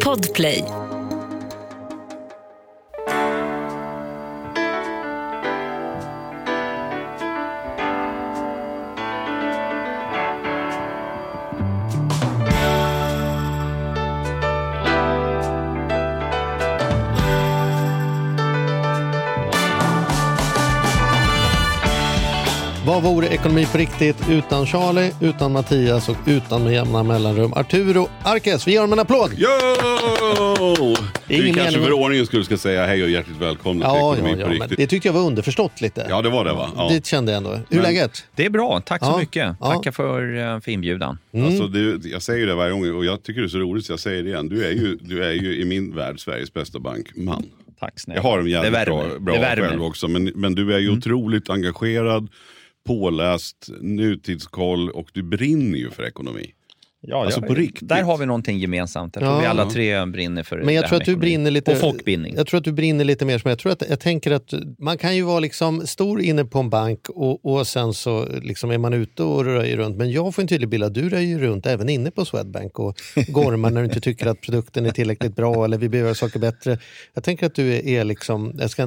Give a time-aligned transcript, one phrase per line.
[0.00, 0.83] Podplay.
[23.44, 28.66] Ekonomi på riktigt utan Charlie, utan Mattias och utan med jämna mellanrum Arturo Arkes?
[28.68, 29.30] Vi ger dem en applåd!
[29.36, 29.48] Jo!
[31.28, 33.98] Det är Vi kanske för ordningens skull ska säga hej och hjärtligt välkomna till Ja,
[33.98, 34.78] ja, Ekonomi ja på men riktigt.
[34.78, 36.06] det tyckte jag var underförstått lite.
[36.08, 36.70] Ja, det var det va?
[36.76, 36.88] Ja.
[36.92, 37.50] Det kände jag ändå.
[37.50, 38.24] Hur är Men- läget?
[38.36, 39.56] Det är bra, tack så Ja, mycket.
[39.60, 39.72] ja.
[39.72, 41.18] Tackar för, eh, för inbjudan.
[41.34, 41.46] Mm.
[41.46, 43.92] Alltså, det, jag säger det varje gång och jag tycker det är så roligt så
[43.92, 44.48] jag säger det igen.
[44.48, 47.44] Du är ju, du är ju i min värld Sveriges bästa bankman.
[47.80, 48.18] Tack snälla.
[48.18, 49.36] Jag har en jävligt bra, bra.
[49.36, 49.56] Mm.
[49.68, 50.08] själv också.
[50.08, 52.28] Men, men du är ju otroligt engagerad,
[52.84, 56.54] påläst, nutidskoll och du brinner ju för ekonomi.
[57.06, 57.88] Ja, Alltså, ja, på riktigt.
[57.88, 59.16] Där har vi någonting gemensamt.
[59.16, 59.40] Jag tror Ja.
[59.40, 61.72] vi alla tre brinner för Men jag det tror att du brinner lite...
[61.72, 62.34] Och folkbildning.
[62.36, 64.98] Jag tror att du brinner lite mer som jag tror att jag tänker att man
[64.98, 68.78] kan ju vara liksom stor inne på en bank och, och sen så liksom är
[68.78, 69.96] man ute och röjer runt.
[69.96, 72.96] Men jag får en tydlig bild att du röjer runt även inne på Swedbank och
[73.28, 76.38] gormar när du inte tycker att produkten är tillräckligt bra eller vi behöver göra saker
[76.38, 76.78] bättre.
[77.14, 78.86] Jag tänker att du är, är liksom, jag ska,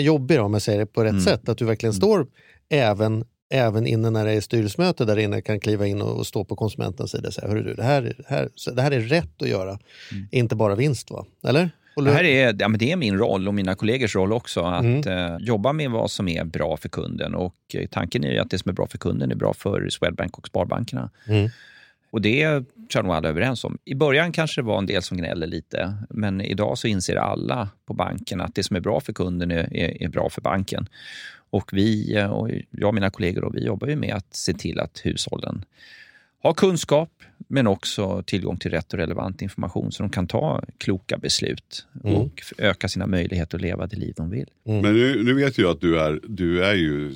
[0.00, 1.24] jobbig då, om jag säger det på rätt Mm.
[1.24, 2.26] sätt, att du verkligen står
[2.70, 6.44] även Även inne när det är styrelsemöte där inne kan kliva in och, och stå
[6.44, 9.42] på konsumentens sida och säga, Hörru du, det, här, det, här, det här är rätt
[9.42, 9.78] att göra,
[10.30, 11.24] inte bara vinst va?
[11.48, 11.60] Eller?
[11.60, 12.04] Mm.
[12.04, 14.84] Det, här är, ja, men det är min roll och mina kollegors roll också, att
[14.84, 15.08] Mm.
[15.08, 17.34] eh, jobba med vad som är bra för kunden.
[17.34, 19.88] Och eh, Tanken är ju att det som är bra för kunden är bra för
[19.88, 21.10] Swedbank och Sparbankerna.
[21.26, 21.50] Mm.
[22.10, 23.78] Och det tror jag nog alla är överens om.
[23.84, 27.68] I början kanske det var en del som gnäller lite, men idag så inser alla
[27.86, 30.86] på banken att det som är bra för kunden är, är, är bra för banken.
[31.50, 34.54] Och vi, eh, och jag och mina kollegor, då, vi jobbar ju med att se
[34.54, 35.64] till att hushållen
[36.42, 37.10] har kunskap,
[37.48, 42.16] men också tillgång till rätt och relevant information så de kan ta kloka beslut Mm.
[42.16, 44.46] och öka sina möjligheter att leva det liv de vill.
[44.64, 47.12] Men nu, nu vet jag att du är, du är ju,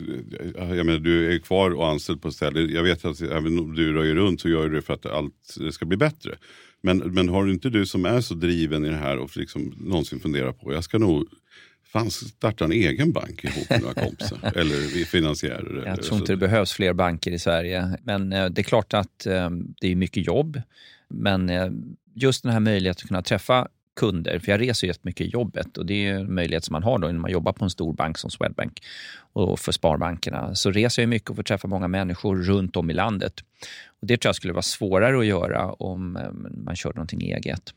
[0.54, 2.60] jag menar du är kvar och anställd på ett ställe.
[2.60, 5.56] Jag vet att även om du röjer runt så gör du det för att allt
[5.72, 6.34] ska bli bättre.
[6.80, 10.20] Men, men har inte du som är så driven i det här och liksom någonsin
[10.20, 11.28] funderat på, jag ska nog
[11.92, 14.38] fan starta en egen bank ihop med några kompisar.
[14.56, 15.86] eller finansiärer.
[15.86, 17.98] Jag tror inte det behövs fler banker i Sverige.
[18.02, 20.62] Men eh, det är klart att eh, det är mycket jobb.
[21.08, 21.70] Men eh,
[22.14, 25.86] just den här möjligheten att kunna träffa kunder, för jag reser jättemycket i jobbet och
[25.86, 28.18] det är en möjlighet som man har då när man jobbar på en stor bank
[28.18, 28.82] som Swedbank
[29.32, 30.54] och för sparbankerna.
[30.54, 33.34] Så reser jag mycket och får träffa många människor runt om i landet.
[34.00, 36.18] Och det tror jag skulle vara svårare att göra om
[36.64, 37.74] man kör någonting eget.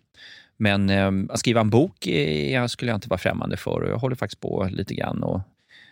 [0.58, 3.98] Men eh, att skriva en bok är, skulle jag inte vara främmande för och jag
[3.98, 5.42] håller faktiskt på lite grann och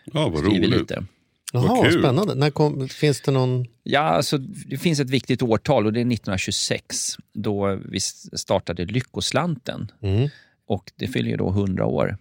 [0.04, 0.80] Ja, vad skriver roligt.
[0.80, 1.04] lite.
[1.52, 2.34] Jaha, spännande.
[2.34, 3.66] När kom, finns det någon...
[3.82, 8.00] Ja, alltså, det finns ett viktigt årtal och det är 1926 då vi
[8.36, 9.92] startade Lyckoslanten.
[10.02, 10.28] Mm.
[10.66, 12.16] Och det fyller ju då 100 år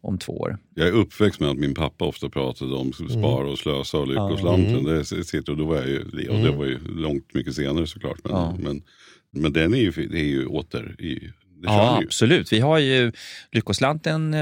[0.00, 0.58] om två år.
[0.74, 4.78] Jag är uppväxt med att min pappa ofta pratade om spara och slösa och lyckoslanten.
[4.78, 4.84] Mm.
[4.84, 8.18] Det sitter, och då var jag ju, och det var ju långt mycket senare såklart.
[8.24, 8.56] Men, Ja.
[8.58, 8.82] men,
[9.30, 11.30] men den är ju, det är ju åter i,
[11.62, 12.52] Ja, absolut.
[12.52, 13.12] Vi har ju,
[13.52, 14.40] Lyckoslanten eh,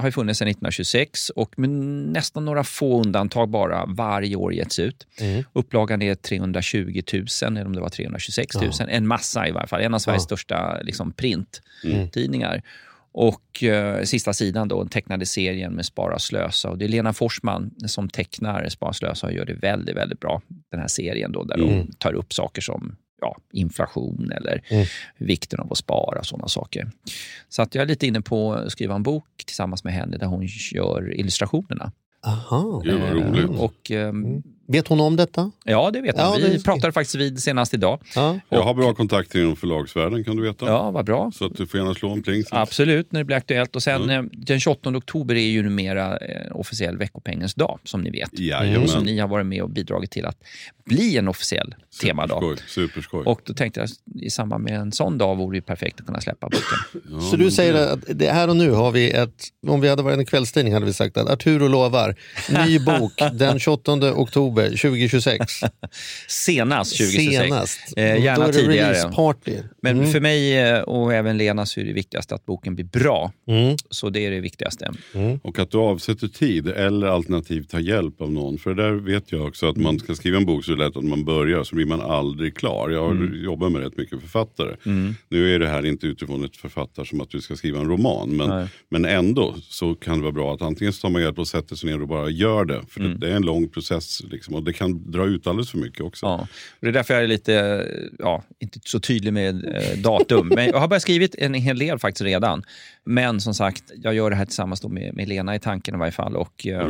[0.00, 4.78] har ju funnits sedan 1926 och med nästan några få undantag bara varje år getts
[4.78, 5.06] ut.
[5.20, 5.44] Mm.
[5.52, 8.70] Upplagan är 320 000, eller om det var 326 000.
[8.88, 9.80] En massa i varje fall.
[9.80, 10.24] En av Sveriges Ja.
[10.26, 11.12] största liksom, Mm.
[11.16, 12.62] printtidningar.
[13.12, 16.70] Och eh, sista sidan då, den tecknade serien med Spara slösa.
[16.70, 20.42] Och det är Lena Forsman som tecknar Spara slösa och gör det väldigt, väldigt bra.
[20.70, 21.68] Den här serien då, där Mm.
[21.86, 24.86] de tar upp saker som ja, inflation eller Mm.
[25.18, 26.90] vikten av att spara och sådana saker.
[27.48, 30.26] Så att jag är lite inne på att skriva en bok tillsammans med henne där
[30.26, 31.92] hon gör illustrationerna.
[32.26, 32.80] Aha.
[32.84, 33.50] Gud vad roligt.
[33.60, 35.50] Och, ehm, Vet hon om detta?
[35.64, 36.40] Ja, det vet Ja, hon.
[36.40, 38.00] det Vi pratade faktiskt vid senast idag.
[38.14, 38.38] Ja.
[38.48, 40.66] Jag har bra kontakter inom förlagsvärlden kan du veta.
[40.66, 41.30] Ja, vad bra.
[41.34, 42.44] Så att du får gärna slå en pling.
[42.50, 43.76] Absolut, när det blir aktuellt.
[43.76, 44.30] Och sen Mm.
[44.32, 48.38] den 28 oktober är ju numera eh, officiell veckopengens dag, som ni vet.
[48.38, 48.82] Jajamän.
[48.82, 50.36] Och som ni har varit med och bidragit till att
[50.84, 52.42] bli en officiell temadag.
[52.42, 52.66] Superskoj.
[52.88, 53.22] Superskoj.
[53.24, 53.88] Och då tänkte jag
[54.22, 57.02] i samband med en sån dag vore det perfekt att kunna släppa boken.
[57.12, 59.88] Ja, Så du säger det- att det här och nu har vi ett, om vi
[59.88, 62.14] hade varit en kvällstidning hade vi sagt att Arturo lovar,
[62.66, 65.60] ny bok den 28 oktober 2026.
[66.28, 67.44] Senast 2026.
[67.44, 67.78] Senast.
[67.96, 68.88] Eh, gärna Då är det tidigare.
[68.92, 69.52] release party.
[69.82, 70.12] Men Mm.
[70.12, 73.32] för mig eh, och även Lena så är det viktigaste att boken blir bra.
[73.48, 73.76] Mm.
[73.90, 74.90] Så det är det viktigaste.
[75.42, 78.58] Och att du avsätter tid eller alternativt tar hjälp av någon.
[78.58, 80.84] För det där vet jag också att man ska skriva en bok så är det
[80.86, 82.90] lätt att man börjar så blir man aldrig klar.
[82.90, 83.44] Jag har Mm.
[83.44, 84.76] jobbat med rätt mycket författare.
[85.28, 88.28] Nu är det här inte utifrån ett författar som att du ska skriva en roman.
[88.36, 88.66] Men, Nej.
[88.90, 91.76] men ändå så kan det vara bra att antingen så tar man hjälp och sätter
[91.76, 92.82] sig ner och bara gör det.
[92.88, 93.20] För Mm.
[93.20, 94.54] det, det är en lång process liksom, Liksom.
[94.54, 96.26] Och det kan dra ut alldeles för mycket också.
[96.26, 96.38] Ja.
[96.40, 97.86] Och det är därför jag är lite,
[98.18, 100.48] ja, inte så tydlig med eh, datum.
[100.48, 102.62] Men jag har börjat skrivit en hel del faktiskt redan.
[103.04, 106.12] Men som sagt, jag gör det här tillsammans med, med Lena i tanken i varje
[106.12, 106.36] fall.
[106.36, 106.88] Och, eh,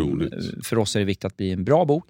[0.64, 2.05] för oss är det viktigt att blir en bra bok.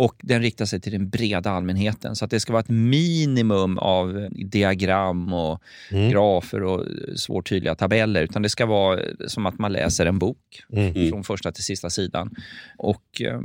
[0.00, 2.16] Och den riktar sig till den breda allmänheten.
[2.16, 6.10] Så att det ska vara ett minimum av diagram och Mm.
[6.10, 6.86] grafer och
[7.16, 8.22] svårtydliga tabeller.
[8.22, 10.36] Utan det ska vara som att man läser en bok
[10.72, 11.10] Mm.
[11.10, 12.30] från första till sista sidan.
[12.78, 13.40] Och eh,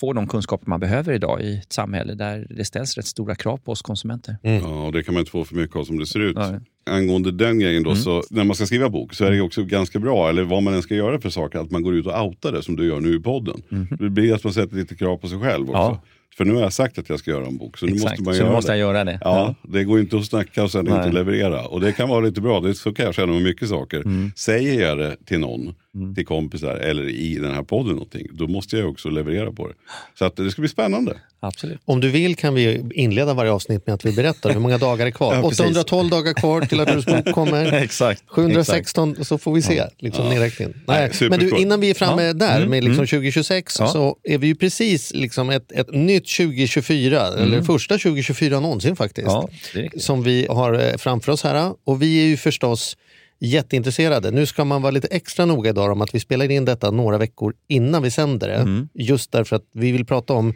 [0.00, 3.56] få de kunskaper man behöver idag i ett samhälle där det ställs rätt stora krav
[3.56, 4.36] på oss konsumenter.
[4.42, 6.36] Ja, och det kan man inte få för mycket av som det ser ut.
[6.36, 6.60] Nej.
[6.88, 7.94] Angående den grejen Mm.
[7.94, 10.62] då, så när man ska skriva bok så är det också ganska bra, eller vad
[10.62, 12.86] man än ska göra för saker, att man går ut och outar det som du
[12.86, 13.62] gör nu i podden.
[13.98, 15.78] Det blir att man sätter lite krav på sig själv också.
[15.78, 16.02] Ja.
[16.36, 18.22] För nu har jag sagt att jag ska göra en bok, så nu Exakt, måste
[18.24, 18.78] man så göra nu måste det.
[18.78, 19.18] jag göra det.
[19.20, 20.96] Ja, det går inte att snacka och sen Nej.
[20.98, 21.66] inte leverera.
[21.66, 23.96] Och det kan vara lite bra, det, så kan jag känna med mycket saker.
[23.96, 24.32] Mm.
[24.36, 25.74] Säger jag det till någon,
[26.14, 29.74] till kompisar eller i den här podden någonting, då måste jag också leverera på det.
[30.18, 31.16] Så att det ska bli spännande.
[31.40, 31.80] Absolut.
[31.84, 35.06] Om du vill kan vi inleda varje avsnitt med att vi berättar hur många dagar
[35.06, 35.34] är kvar.
[35.42, 35.60] Ja, precis.
[35.60, 37.72] 812 dagar kvar till att Arturs bok kommer.
[37.82, 38.22] Exakt.
[38.26, 40.74] 716 så får vi se liksom, nedräkningen.
[40.86, 42.32] Nej, Nej, men du, innan vi är framme Ja.
[42.32, 43.06] där Mm, med liksom mm.
[43.06, 43.86] 2026 Ja.
[43.86, 49.28] så är vi ju precis liksom ett, ett nytt 2024, eller första 2024 någonsin faktiskt,
[49.28, 49.88] Mm.
[49.92, 51.74] Ja, som vi har eh, framför oss här.
[51.84, 52.96] Och vi är ju förstås
[53.40, 54.30] jätteintresserade.
[54.30, 57.18] Nu ska man vara lite extra noga idag om att vi spelar in detta några
[57.18, 58.54] veckor innan vi sänder det.
[58.54, 58.88] Mm.
[58.94, 60.54] Just därför att vi vill prata om,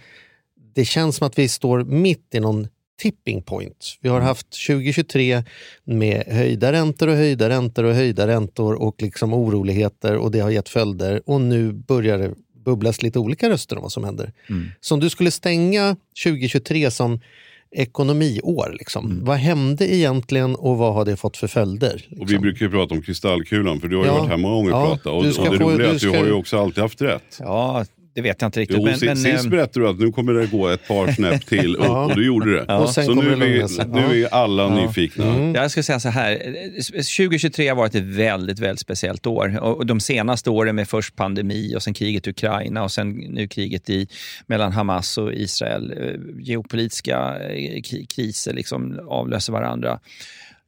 [0.74, 2.68] det känns som att vi står mitt i någon
[3.02, 3.98] tipping point.
[4.00, 5.44] Vi har haft 2023
[5.84, 10.50] med höjda räntor och höjda räntor och höjda räntor och liksom oroligheter och det har
[10.50, 14.32] gett följder och nu börjar det bubblas lite olika röster om vad som händer.
[14.48, 14.68] Mm.
[14.80, 17.20] Så om du skulle stänga 2023 som
[17.76, 21.94] ekonomiår, liksom, vad hände egentligen och vad har det fått för följder?
[21.94, 22.20] Liksom?
[22.20, 24.18] Och vi brukar ju prata om kristallkulan, för du har ju Ja.
[24.18, 25.06] varit här många gånger och Ja, pratat.
[25.06, 26.82] Och, du ska och det få- roliga är att du ska- har ju också alltid
[26.82, 27.36] haft rätt.
[27.38, 28.76] Ja, det vet jag inte riktigt.
[28.76, 31.12] Jo, men, si- men, sist eh, berättade du att nu kommer det gå ett par
[31.12, 32.04] snäpp till och, Ja.
[32.04, 32.74] och du gjorde det.
[32.74, 35.24] Och sen Så nu, det är vi, nu är alla nyfikna.
[35.34, 35.54] Mm.
[35.54, 39.58] Jag skulle säga så här, eh, 2023 har varit ett väldigt, väldigt speciellt år.
[39.60, 43.48] Och de senaste åren med först pandemi och sen kriget i Ukraina och sen nu
[43.48, 44.08] kriget i,
[44.46, 45.94] mellan Hamas och Israel.
[46.00, 47.18] eh, Geopolitiska
[47.50, 49.98] eh, kri- kriser liksom avlöser varandra.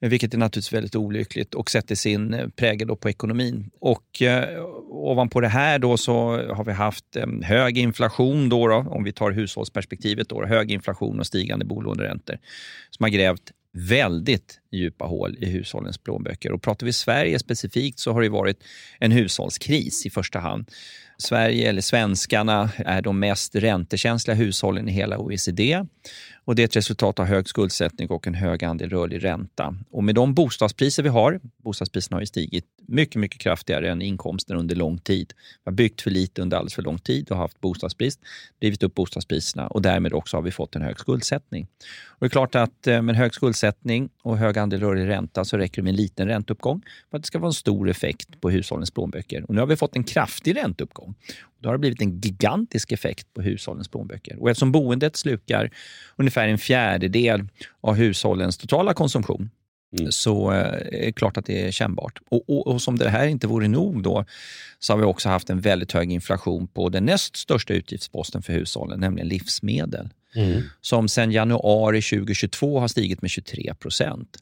[0.03, 3.71] Eh, vilket är naturligtvis väldigt olyckligt och sätter sin eh, prägel då på ekonomin.
[3.81, 6.15] Och eh, ovanpå det här då så
[6.55, 11.21] har vi haft eh, hög inflation, då, då om vi tar hushållsperspektivet, då, hög inflation
[11.21, 12.39] och stigande bolåneräntor
[12.91, 16.53] som har grävt väldigt djupa hål i hushållens plånböcker.
[16.53, 18.65] Och pratar vi Sverige specifikt så har det varit
[18.99, 20.71] en hushållskris i första hand.
[21.19, 25.85] Sverige, eller svenskarna, är de mest räntekänsliga hushållen i hela OECD.
[26.45, 29.77] Och Det är ett resultat av hög skuldsättning och en hög andel rörlig ränta.
[29.91, 34.57] Och med de bostadspriser vi har, bostadspriserna har ju stigit mycket, mycket kraftigare än inkomsten
[34.57, 35.33] under lång tid.
[35.37, 38.21] Vi har byggt för lite under alldeles för lång tid och haft bostadsbrist,
[38.61, 41.67] drivit upp bostadspriserna och därmed också har vi fått en hög skuldsättning.
[42.07, 45.57] Och det är klart att eh, med hög skuldsättning och hög andel rörlig ränta så
[45.57, 48.51] räcker det med en liten ränteuppgång för att det ska vara en stor effekt på
[48.51, 49.45] hushållens plånböcker.
[49.49, 51.15] Och nu har vi fått en kraftig ränteuppgång.
[51.65, 54.43] Då har det blivit en gigantisk effekt på hushållens plånböcker.
[54.43, 55.71] Och eftersom boendet slukar
[56.17, 57.49] ungefär en fjärdedel
[57.81, 59.51] av hushållens totala konsumtion
[59.99, 60.13] Mm.
[60.13, 62.19] så eh, är det klart att det är kännbart.
[62.29, 64.25] Och, och, och som det här inte vore nog då
[64.79, 68.53] så har vi också haft en väldigt hög inflation på den näst största utgiftsposten för
[68.53, 70.63] hushållen, nämligen livsmedel Mm.
[70.81, 74.39] som sedan januari 2022 har stigit med 23 procent.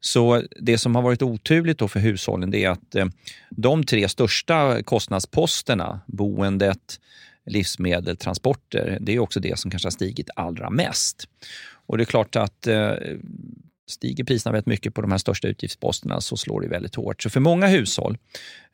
[0.00, 3.06] Så det som har varit oturligt då för hushållen det är att eh,
[3.50, 7.00] de tre största kostnadsposterna, boendet,
[7.46, 11.28] livsmedel, transporter, det är också det som kanske har stigit allra mest.
[11.86, 12.92] Och det är klart att eh,
[13.88, 17.22] stiger priserna väldigt mycket på de här största utgiftsposterna så slår det väldigt hårt.
[17.22, 18.18] Så för många hushåll,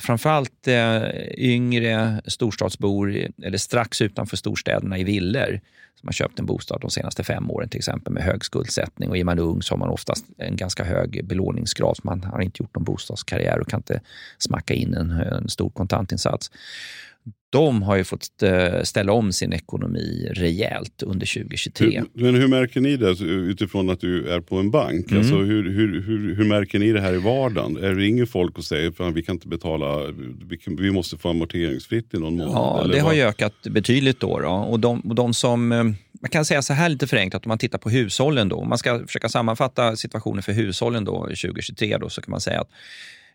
[0.02, 1.02] framförallt eh,
[1.36, 5.60] yngre storstadsbor eller strax utanför storstäderna i villor
[6.04, 9.16] som har köpt en bostad de senaste fem åren till exempel med hög skuldsättning och
[9.16, 11.96] är man ung så har man oftast en ganska hög belåningsgrad.
[12.02, 14.00] Man har inte gjort någon bostadskarriär och kan inte
[14.38, 16.50] smacka in en, en stor kontantinsats.
[17.54, 22.02] De har ju fått eh, ställa om sin ekonomi rejält under 2023.
[22.14, 25.10] Hur, men hur märker ni det utifrån att du är på en bank?
[25.10, 25.18] Mm.
[25.18, 27.76] Alltså, hur, hur, hur, hur märker ni det här i vardagen?
[27.76, 30.12] Är det ringer folk och säger att vi kan inte betala,
[30.48, 32.52] vi, kan, vi måste få amorteringsfritt i någon månad?
[32.54, 33.16] Ja, det har vad?
[33.16, 34.20] ju ökat betydligt.
[34.20, 34.48] Då, då.
[34.48, 35.84] Och, de, och de som, eh,
[36.20, 38.48] man kan säga så här lite förenklat, om man tittar på hushållen.
[38.48, 42.40] Då, om man ska försöka sammanfatta situationen för hushållen då, 2023 då, så kan man
[42.40, 42.70] säga att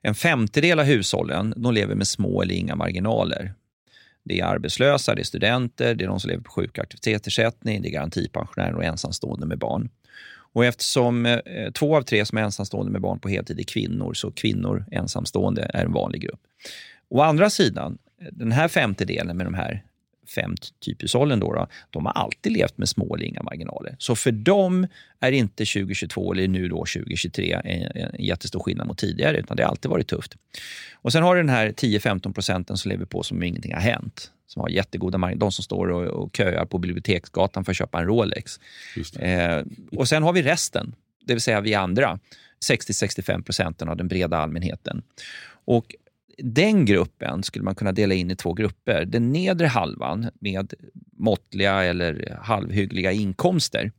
[0.02, 3.54] en femtedel av hushållen de lever med små eller inga marginaler.
[4.30, 7.82] Det är arbetslösa, det är studenter, det är de som lever på sjuk och aktivitetsersättning,
[7.82, 9.90] det är garantipensionärer och ensamstående med barn.
[10.54, 14.14] Och eftersom eh, två av tre som är ensamstående med barn på heltid är kvinnor,
[14.14, 16.40] så kvinnor ensamstående är en vanlig grupp.
[17.10, 17.98] Å andra sidan,
[18.32, 19.84] den här femtedelen med de här
[20.36, 20.56] fem
[20.86, 23.96] typhushållen då, då, de har alltid levt med små eller inga marginaler.
[24.00, 24.88] Så för dem
[25.20, 29.64] är inte 2022 eller nu då 2023 en, en jättestor skillnad mot tidigare, utan det
[29.64, 30.36] har alltid varit tufft.
[30.94, 33.82] Och Sen har du den här 10-15 procenten som lever på som om ingenting har
[33.82, 35.40] hänt som har jättegoda marginaler.
[35.40, 38.60] De som står och, och köar på Biblioteksgatan för att köpa en Rolex.
[39.20, 40.96] Eh, och Sen har vi resten,
[41.26, 42.20] det vill säga vi andra.
[42.72, 45.02] 60-65 procenten av den breda allmänheten.
[45.66, 45.96] Och
[46.44, 49.06] den gruppen skulle man kunna dela in i två grupper.
[49.06, 50.74] Den nedre halvan med
[51.18, 53.92] måttliga eller halvhyggliga inkomster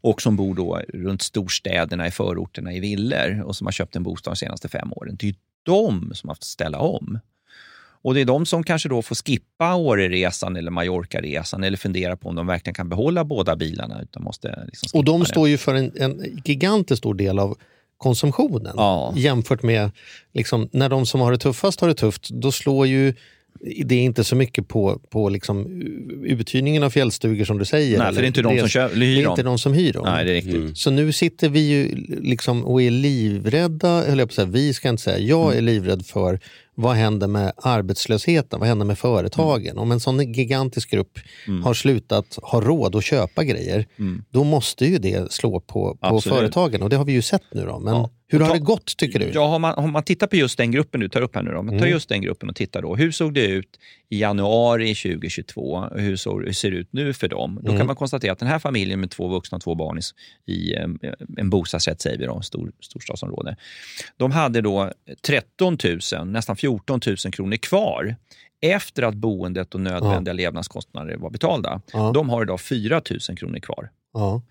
[0.00, 4.02] och som bor då runt storstäderna, i förorterna, i villor och som har köpt en
[4.02, 5.16] bostad de senaste fem åren.
[5.18, 7.18] Det är de som har haft ställa om.
[8.02, 12.28] Och Det är de som kanske då får skippa Åreresan eller Mallorca-resan eller fundera på
[12.28, 14.02] om de verkligen kan behålla båda bilarna.
[14.02, 17.58] Utan måste liksom och de står ju för en, en gigantiskt stor del av
[17.98, 18.74] konsumtionen.
[18.76, 19.12] Ja.
[19.16, 19.90] Jämfört med
[20.34, 23.14] liksom, när de som har det tuffast har det tufft, då slår ju
[23.84, 25.82] det är inte så mycket på, på liksom
[26.24, 27.98] uthyrningen av fjällstugor som du säger.
[27.98, 29.92] Nej, för det är inte de som kör, hyr Det är inte de som hyr
[29.92, 30.04] dem.
[30.06, 30.54] Nej, det är riktigt.
[30.54, 30.74] Mm.
[30.74, 34.88] Så nu sitter vi ju liksom och är livrädda, eller jag på säga, vi ska
[34.88, 36.40] inte säga, jag är livrädd för
[36.80, 38.60] vad händer med arbetslösheten?
[38.60, 39.66] Vad händer med företagen?
[39.66, 39.78] Mm.
[39.78, 41.62] Om en sån gigantisk grupp mm.
[41.62, 44.24] har slutat ha råd att köpa grejer, mm.
[44.30, 46.82] då måste ju det slå på, på företagen.
[46.82, 47.66] Och det har vi ju sett nu.
[47.66, 47.78] Då.
[47.78, 48.10] Men ja.
[48.30, 49.30] Hur har ta, det gått tycker du?
[49.34, 51.50] Ja, om man, om man tittar på just den gruppen du tar upp här nu,
[51.50, 51.90] då, man tar mm.
[51.90, 52.96] just den gruppen och tittar då.
[52.96, 55.84] Hur såg det ut i januari 2022?
[55.94, 57.58] Hur, så, hur ser det ut nu för dem?
[57.60, 57.86] Då kan mm.
[57.86, 59.98] man konstatera att den här familjen med två vuxna och två barn
[60.46, 60.74] i, i
[61.36, 63.56] en bostadsrätt, säger vi då, stor, storstadsområde.
[64.16, 64.92] De hade då
[65.22, 65.78] 13
[66.12, 68.16] 000, nästan 14 14 000 kronor kvar
[68.60, 70.36] efter att boendet och nödvändiga ja.
[70.36, 71.80] levnadskostnader var betalda.
[71.92, 72.10] Ja.
[72.14, 73.90] De har idag 4 000 kronor kvar.
[74.12, 74.42] Ja.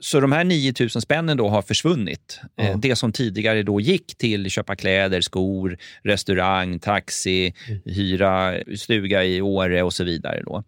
[0.00, 2.40] Så de här 9 000 spännen då har försvunnit.
[2.56, 2.64] Ja.
[2.64, 7.80] Eh, det som tidigare då gick till köpa kläder, skor, restaurang, taxi, mm.
[7.84, 10.42] hyra stuga i Åre och så vidare.
[10.46, 10.64] Då.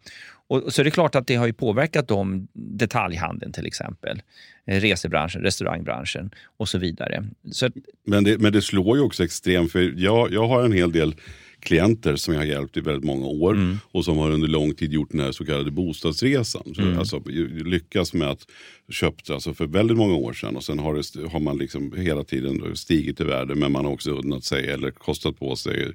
[0.48, 4.22] Och, så det är klart att det har ju påverkat dem, detaljhandeln till exempel,
[4.66, 7.24] eh, resebranschen, restaurangbranschen och så vidare.
[7.52, 7.70] Så,
[8.06, 11.14] men, det, men det slår ju också extremt, för jag, jag har en hel del
[11.62, 13.78] klienter som jag har hjälpt i väldigt många år mm.
[13.92, 16.74] och som har under lång tid gjort den här så kallade bostadsresan.
[16.74, 16.98] Så mm.
[16.98, 17.22] Alltså
[17.64, 18.46] lyckas med att
[18.90, 22.24] köpa alltså för väldigt många år sedan och sen har, det, har man liksom hela
[22.24, 25.92] tiden stigit i värde men man har också unnat sig eller kostat på sig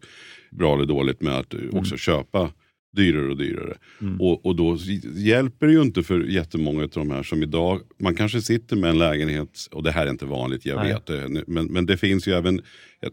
[0.51, 1.97] bra eller dåligt med att också mm.
[1.97, 2.51] köpa
[2.97, 3.77] dyrare och dyrare.
[4.01, 4.21] Mm.
[4.21, 4.77] Och, och då
[5.15, 8.89] hjälper det ju inte för jättemånga av de här som idag, man kanske sitter med
[8.89, 10.93] en lägenhet, och det här är inte vanligt, jag Nej.
[10.93, 12.61] vet det, men, men det finns ju även,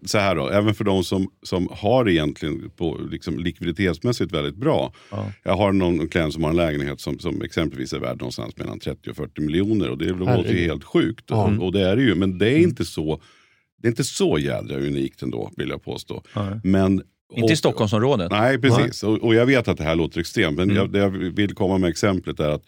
[0.04, 4.92] så här då, även för de som, som har egentligen på liksom likviditetsmässigt väldigt bra.
[5.10, 5.32] Ja.
[5.42, 8.78] Jag har någon klient som har en lägenhet som, som exempelvis är värd någonstans mellan
[8.78, 11.24] 30 och 40 miljoner och det låter ju helt sjukt.
[11.28, 11.44] Ja.
[11.44, 12.68] Och, och, det är det ju, men det är mm.
[12.68, 13.20] inte så
[13.84, 16.22] det är inte så jädra unikt ändå vill jag påstå.
[16.36, 16.60] Nej.
[16.64, 18.30] Men inte i Stockholmsområdet?
[18.30, 19.02] Nej, precis.
[19.02, 20.76] Och, och, jag vet att det här låter extremt, men mm.
[20.76, 22.62] jag, det jag vill komma med exemplet är att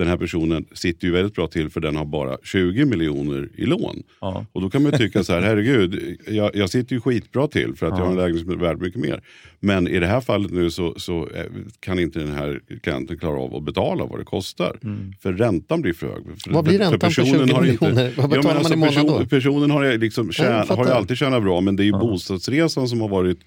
[0.00, 3.66] den här personen sitter ju väldigt bra till för den har bara 20 miljoner i
[3.66, 4.02] lån.
[4.20, 4.46] Ja.
[4.52, 7.86] Och då kan man tycka så här, herregud, jag, jag sitter ju skitbra till för
[7.86, 7.98] att ja.
[7.98, 9.22] jag har en lägenhet som är värd mycket mer.
[9.60, 11.44] Men i det här fallet nu så, så eh,
[11.80, 14.78] kan inte den här klienten klara av att betala vad det kostar.
[14.82, 15.12] Mm.
[15.20, 16.24] För räntan blir för hög.
[16.44, 17.70] För, vad blir räntan på 20 miljoner?
[17.70, 19.26] Inte, vad betalar ja, alltså, man i månaden person, då?
[19.26, 23.00] Personen har, liksom tjän, har ju alltid tjänat bra men det är ju bostadsresan som
[23.00, 23.38] har varit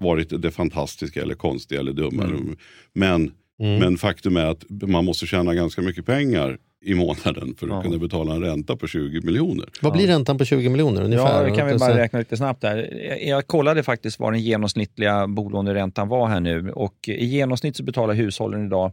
[0.00, 2.24] varit det fantastiska eller konstiga eller dumma.
[2.24, 2.56] Mm.
[2.92, 3.78] Men, mm.
[3.78, 7.82] men faktum är att man måste tjäna ganska mycket pengar i månaden för att ja.
[7.82, 9.68] kunna betala en ränta på 20 miljoner.
[9.82, 11.42] Vad blir räntan på 20 miljoner ungefär?
[11.42, 12.94] Ja, det kan vi bara räkna lite snabbt där.
[13.28, 18.14] Jag kollade faktiskt vad den genomsnittliga bolåneräntan var här nu och i genomsnitt så betalar
[18.14, 18.92] hushållen idag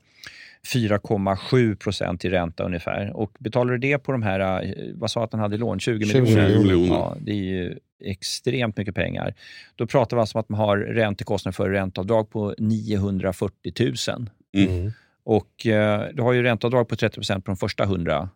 [0.74, 3.12] 4,7 procent i ränta ungefär.
[3.14, 5.80] Och betalar du det på de här, eh, vad sa att han hade i lån,
[5.80, 6.50] 20 miljoner?
[6.50, 6.88] 20 miljoner.
[6.88, 9.34] Ja, det är ju extremt mycket pengar.
[9.76, 14.30] Då pratar vi alltså om att man har räntekostnader för ränteavdrag på 940 000.
[14.58, 14.92] Mm.
[15.24, 18.30] Och eh, du har ju ränteavdrag på 30 procent på de första 100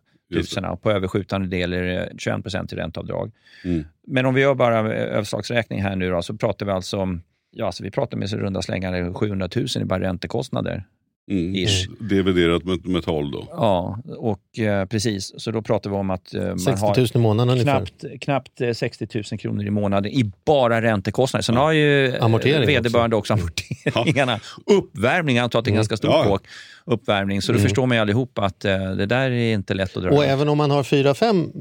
[0.56, 3.32] 000 och på överskjutande del är det 21 procent i ränteavdrag.
[3.64, 3.84] Mm.
[4.06, 7.22] Men om vi gör bara överslagsräkning här nu då, så pratar vi alltså om
[7.54, 10.84] Ja, alltså vi pratar med runda slängar 700 000 i bara räntekostnader
[11.30, 11.54] Mm.
[11.54, 11.88] Ish.
[12.00, 13.46] Dividerat med, med 12 då?
[13.50, 15.32] Ja, och eh, precis.
[15.36, 18.72] Så då pratar vi om att eh, man 60 000 i månaden knappt, knappt eh,
[18.72, 21.42] 60 000 kronor i månaden i bara räntekostnader.
[21.42, 21.60] Sen ja.
[21.60, 24.40] har ju Amortering vederbörande också, också amorteringarna.
[24.66, 24.74] Ja.
[24.74, 26.28] Uppvärmning, jag antar att det är ganska stort ja.
[26.28, 26.42] Åk.
[26.84, 27.42] Uppvärmning.
[27.42, 27.68] Så då mm.
[27.68, 30.10] förstår man ju allihop att eh, det där är inte lätt att dra.
[30.10, 31.56] Och även om man har 4-5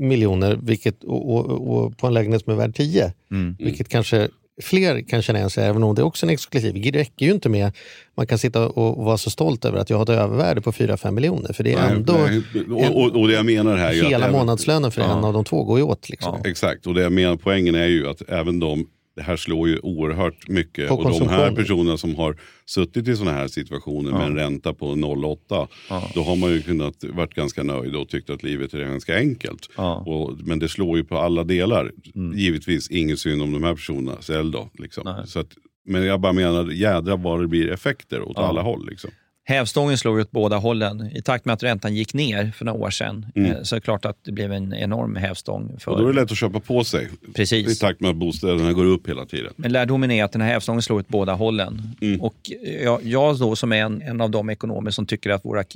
[0.00, 3.56] miljoner vilket, och, och, och, på en lägenhet som är värd 10, mm.
[3.58, 4.28] vilket kanske
[4.62, 6.74] fler kan känna igen sig, även om det är också en exklusiv.
[6.74, 7.72] Det räcker ju inte med
[8.16, 11.10] man kan sitta och vara så stolt över att jag har ett övervärde på 4-5
[11.10, 11.52] miljoner.
[11.52, 12.42] För det är nej, ändå nej.
[12.70, 15.18] Och, och, och, det jag menar här hela månadslönen för ja.
[15.18, 16.08] en av de två går ju åt.
[16.08, 16.40] Liksom.
[16.44, 16.50] Ja.
[16.50, 18.86] Exakt, och det jag menar, poängen är ju att även de
[19.16, 20.88] det här slår ju oerhört mycket.
[20.88, 24.26] På och de här personerna som har suttit i sådana här situationer med Ja.
[24.26, 26.10] en ränta på 0,8 Ja.
[26.14, 29.70] då har man ju kunnat varit ganska nöjd och tyckt att livet är ganska enkelt.
[29.76, 29.94] Ja.
[29.96, 31.92] Och, men det slår ju på alla delar.
[32.14, 32.38] Mm.
[32.38, 34.68] Givetvis inget synd om de här personerna själv då.
[34.78, 35.22] Liksom.
[35.26, 35.48] Så att,
[35.84, 38.86] men jag bara menar, jädra vad det blir effekter åt alla håll.
[38.90, 39.10] Liksom.
[39.48, 41.10] Hävstången slog åt båda hållen.
[41.16, 43.50] I takt med att räntan gick ner för några år sedan Mm.
[43.50, 45.76] eh, så är det klart att det blev en enorm hävstång.
[45.78, 47.08] För, Och då är det lätt att köpa på sig.
[47.34, 47.68] Precis.
[47.76, 49.52] I takt med att bostäderna går upp hela tiden.
[49.56, 51.82] Men lärdomen är att den här hävstången slår åt båda hållen.
[52.00, 52.20] Mm.
[52.20, 52.34] Och
[52.82, 55.66] jag, jag då som är en, en av de ekonomer som tycker att våra eh,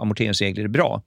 [0.00, 1.02] amorteringsregler är bra.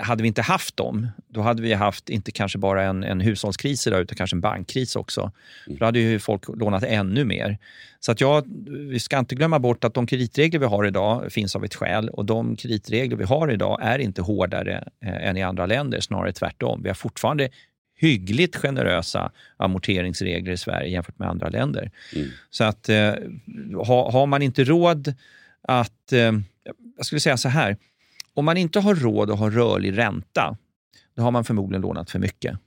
[0.00, 3.86] Hade vi inte haft dem, då hade vi haft inte kanske bara en, en hushållskris
[3.86, 5.32] idag, utan kanske en bankkris också.
[5.64, 7.58] För då hade ju folk lånat ännu mer.
[8.00, 8.44] Så att jag,
[8.90, 12.08] vi ska inte glömma bort att de kreditregler vi har idag finns av ett skäl
[12.08, 16.32] och de kreditregler vi har idag är inte hårdare eh, än i andra länder, snarare
[16.32, 16.82] tvärtom.
[16.82, 17.48] Vi har fortfarande
[17.96, 21.90] hyggligt generösa amorteringsregler i Sverige jämfört med andra länder.
[22.14, 22.28] Mm.
[22.50, 23.14] Så att eh,
[23.86, 25.14] ha, har man inte råd
[25.62, 26.32] att, eh,
[26.96, 27.76] jag skulle säga så här,
[28.34, 30.56] om man inte har råd att ha rörlig ränta,
[31.16, 32.58] då har man förmodligen lånat för mycket.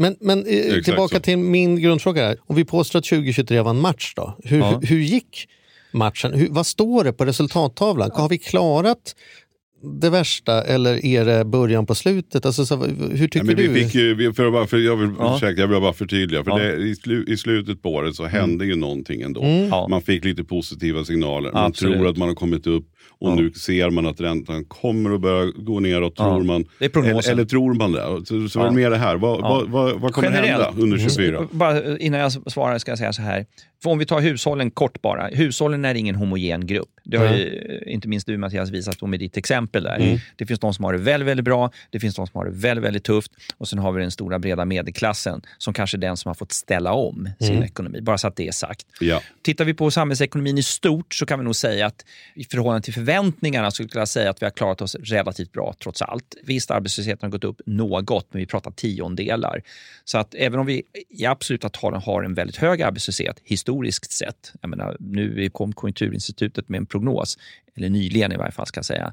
[0.00, 1.22] Men, men eh, tillbaka så.
[1.22, 2.26] till min grundfråga.
[2.26, 2.36] Här.
[2.46, 4.38] Om vi påstår att 2023 var en match, då.
[4.44, 4.78] Hur, Ja.
[4.80, 5.48] hur, hur gick
[5.92, 6.32] matchen?
[6.34, 8.10] Hur, vad står det på resultattavlan?
[8.14, 9.14] Har vi klarat
[10.00, 12.46] det värsta eller är det början på slutet?
[12.46, 13.68] Alltså, så, hur tycker Ja, men du?
[13.68, 15.36] vi fick ju, vi- för att bara, för jag, vill, Ja.
[15.36, 16.44] ursäkta, jag vill bara förtydliga.
[16.44, 16.58] För Ja.
[16.58, 19.42] det, i, slu, I slutet på året så hände ju någonting ändå.
[19.42, 19.70] Mm.
[19.90, 21.52] Man fick lite positiva signaler.
[21.52, 21.96] Man Absolut.
[21.96, 23.34] tror att man har kommit upp och Ja.
[23.34, 26.12] nu ser man att räntan kommer att börja gå neråt.
[26.16, 26.24] Ja.
[26.34, 26.64] Tror man.
[26.78, 27.32] Det är prognosen.
[27.32, 28.26] Eller, eller tror man det?
[28.26, 28.70] Så, så Ja.
[28.70, 29.16] mer det här.
[29.16, 29.48] Vad, Ja.
[29.48, 30.64] vad, vad, vad kommer Generellt.
[30.64, 31.48] hända under 24?
[31.50, 33.46] Bara innan jag svarar ska jag säga så här.
[33.82, 35.26] För om vi tar hushållen kort bara.
[35.26, 36.88] Hushållen är ingen homogen grupp.
[37.04, 39.96] Det har ju, inte minst du Mattias visat på med ditt exempel där.
[39.96, 40.18] Mm.
[40.36, 41.70] Det finns de som har det väldigt, väldigt bra.
[41.90, 43.32] Det finns de som har det väldigt, väldigt tufft.
[43.58, 46.52] Och sen har vi den stora breda medelklassen som kanske är den som har fått
[46.52, 48.00] ställa om sin ekonomi.
[48.00, 48.86] Bara så att det är sagt.
[49.00, 49.20] Ja.
[49.42, 52.94] Tittar vi på samhällsekonomin i stort så kan vi nog säga att i förhållande till
[52.98, 56.36] förväntningarna skulle jag säga att vi har klarat oss relativt bra trots allt.
[56.42, 59.62] Visst, arbetslösheten har gått upp något, men vi pratar tiondelar.
[60.04, 64.52] Så att även om vi i absoluta talen har en väldigt hög arbetslöshet historiskt sett,
[64.60, 67.38] jag menar, nu kom Konjunkturinstitutet med en prognos,
[67.76, 69.12] eller nyligen i varje fall ska jag säga,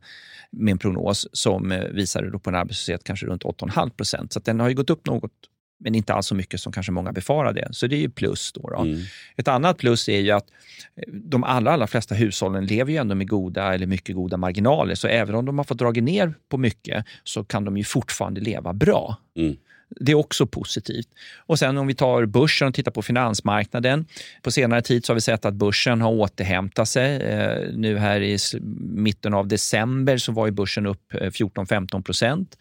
[0.52, 4.34] med en prognos som eh, visade på en arbetslöshet kanske runt 8,5 procent.
[4.34, 5.32] Så att den har ju gått upp något
[5.78, 7.68] men inte alls så mycket som kanske många befarade.
[7.72, 8.52] Så det är ju plus.
[8.52, 8.82] Då, då.
[8.82, 9.00] Mm.
[9.38, 10.46] Ett annat plus är ju att
[10.96, 14.96] eh, de allra, allra flesta hushållen lever ju ändå med goda eller mycket goda marginaler.
[14.96, 18.42] Så även om de har fått dra ner på mycket så kan de ju fortfarande
[18.42, 19.18] leva bra.
[19.38, 19.58] Mm.
[20.00, 21.08] Det är också positivt.
[21.38, 24.06] Och sen om vi tar börsen och tittar på finansmarknaden.
[24.42, 27.16] På senare tid så har vi sett att börsen har återhämtat sig.
[27.16, 28.38] Eh, nu här i
[28.80, 32.58] mitten av december så var ju börsen upp eh, 14-15 procent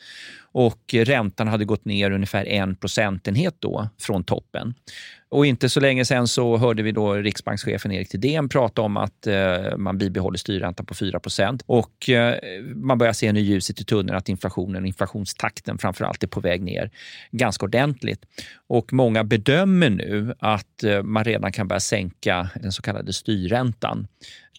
[0.54, 4.74] och räntan hade gått ner ungefär en procentenhet då från toppen.
[5.28, 9.26] Och inte så länge sen så hörde vi då riksbankschefen Erik Thedéen prata om att
[9.26, 12.34] eh, man bibehåller styrräntan på 4% och eh,
[12.74, 16.62] man börjar se nu ljuset i tunneln att inflationen, inflationstakten framför allt är på väg
[16.62, 16.90] ner
[17.30, 18.20] ganska ordentligt.
[18.66, 24.06] Och många bedömer nu att eh, man redan kan börja sänka den så kallade styrräntan.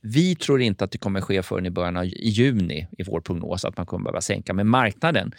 [0.07, 3.65] Vi tror inte att det kommer ske förrän i början av juni i vår prognos
[3.65, 5.31] att man kommer behöva sänka, men marknaden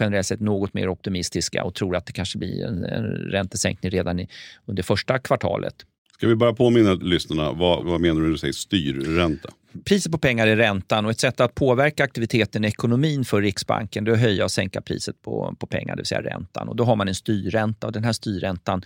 [0.00, 4.20] generellt sett något mer optimistiska och tror att det kanske blir en, en räntesänkning redan
[4.20, 4.28] i,
[4.66, 5.74] under första kvartalet.
[6.14, 9.48] Ska vi bara påminna lyssnarna, vad, vad menar du när du säger styrränta?
[9.84, 14.04] Priset på pengar är räntan och ett sätt att påverka aktiviteten i ekonomin för Riksbanken
[14.04, 16.68] det är att höja och sänka priset på, på pengar, det vill säga räntan.
[16.68, 18.84] Och då har man en styrränta och den här styrräntan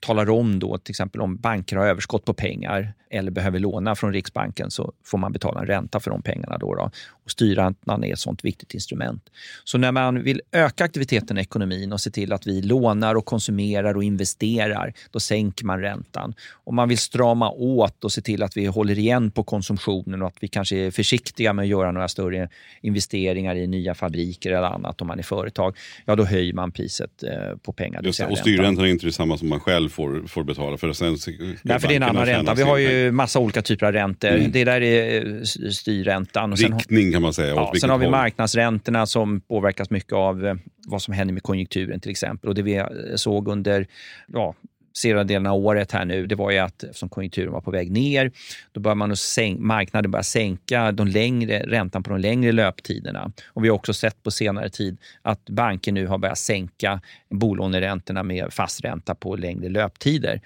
[0.00, 4.12] talar om då till exempel om banker har överskott på pengar eller behöver låna från
[4.12, 6.58] Riksbanken så får man betala en ränta för de pengarna.
[6.58, 6.90] Då, då.
[7.24, 9.30] Och styrräntan är ett sånt viktigt instrument.
[9.64, 13.24] Så när man vill öka aktiviteten i ekonomin och se till att vi lånar och
[13.24, 16.34] konsumerar och investerar, då sänker man räntan.
[16.52, 20.28] Om man vill strama åt och se till att vi håller igen på konsumtionen och
[20.28, 22.48] att vi kanske är försiktiga med att göra några större
[22.80, 27.22] investeringar i nya fabriker eller annat om man är företag, ja då höjer man priset
[27.22, 28.02] eh, på pengar.
[28.02, 28.42] Just det, och räntan.
[28.42, 30.76] styrräntan är inte detsamma som man själv får, får betala.
[30.76, 31.16] För sen
[31.62, 32.54] Nej, för det är en annan ränta.
[32.54, 34.28] Vi har ju massa olika typer av räntor.
[34.28, 34.52] Mm.
[34.52, 36.52] Det där är eh, styrräntan.
[36.52, 37.54] Och sen, Riktning kan man säga.
[37.54, 38.10] ja, sen har vi håll.
[38.12, 40.54] marknadsräntorna som påverkas mycket av eh,
[40.86, 42.48] vad som händer med konjunkturen till exempel.
[42.48, 42.84] Och det vi
[43.16, 43.86] såg under
[44.32, 44.54] ja,
[44.92, 47.90] senare delen av året här nu, det var ju att eftersom konjunkturen var på väg
[47.92, 48.32] ner,
[48.72, 53.32] då började man att sänk, marknaden börja sänka de längre, räntan på de längre löptiderna.
[53.46, 57.00] Och vi har också sett på senare tid att banker nu har börjat sänka
[57.30, 60.40] bolåneräntorna med fast ränta på längre löptider.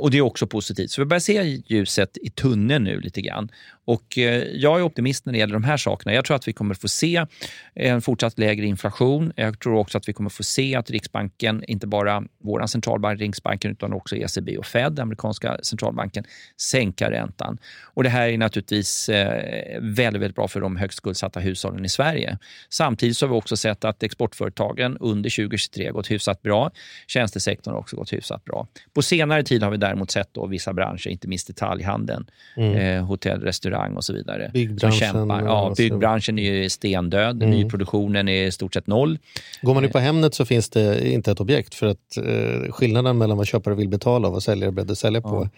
[0.00, 0.90] Och det är också positivt.
[0.90, 3.50] Så vi börjar se ljuset i tunneln nu lite grann.
[3.84, 6.14] Och eh, jag är optimist när det gäller de här sakerna.
[6.14, 7.26] Jag tror att vi kommer få se
[7.74, 9.32] en fortsatt lägre inflation.
[9.36, 13.70] Jag tror också att vi kommer få se att Riksbanken, inte bara vår centralbank Riksbanken
[13.70, 16.24] utan också ECB och Fed, amerikanska centralbanken,
[16.56, 17.58] sänka räntan.
[17.82, 21.88] Och det här är naturligtvis eh, väldigt, väldigt bra för de högst skuldsatta hushållen i
[21.88, 22.38] Sverige.
[22.68, 26.70] Samtidigt så har vi också sett att exportföretagen under 2023 har gått hyfsat bra.
[27.06, 28.68] Tjänstesektorn har också gått hyfsat bra.
[28.94, 32.26] På senare tid har vi däremot sett då vissa branscher, inte minst detaljhandeln,
[32.56, 32.76] mm.
[32.76, 34.50] eh, hotell, restaurang och så vidare.
[34.54, 34.98] Byggbranschen.
[34.98, 35.42] Kämpar.
[35.44, 37.42] Ja, byggbranschen är stendöd.
[37.42, 37.50] Mm.
[37.50, 39.18] Nyproduktionen är i stort sett noll.
[39.62, 43.18] Går man ut på Hemnet så finns det inte ett objekt för att eh, skillnaden
[43.18, 45.48] mellan vad köpare vill betala och vad säljare är beredd att sälja på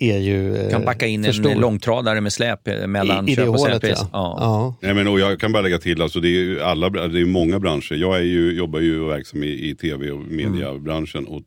[0.00, 1.54] är ju eh, kan packa in en stor.
[1.54, 3.98] långtradare med släp mellan I, i köp och säljpris.
[3.98, 4.08] ja.
[4.12, 4.36] Ja.
[4.40, 4.76] Ja.
[4.82, 7.24] Nej, men, och jag kan bara lägga till, alltså, det är ju alla, det är
[7.24, 7.94] många branscher.
[7.94, 11.26] Jag är ju, jobbar ju och verksam i, i tv och mediebranschen.
[11.26, 11.42] Och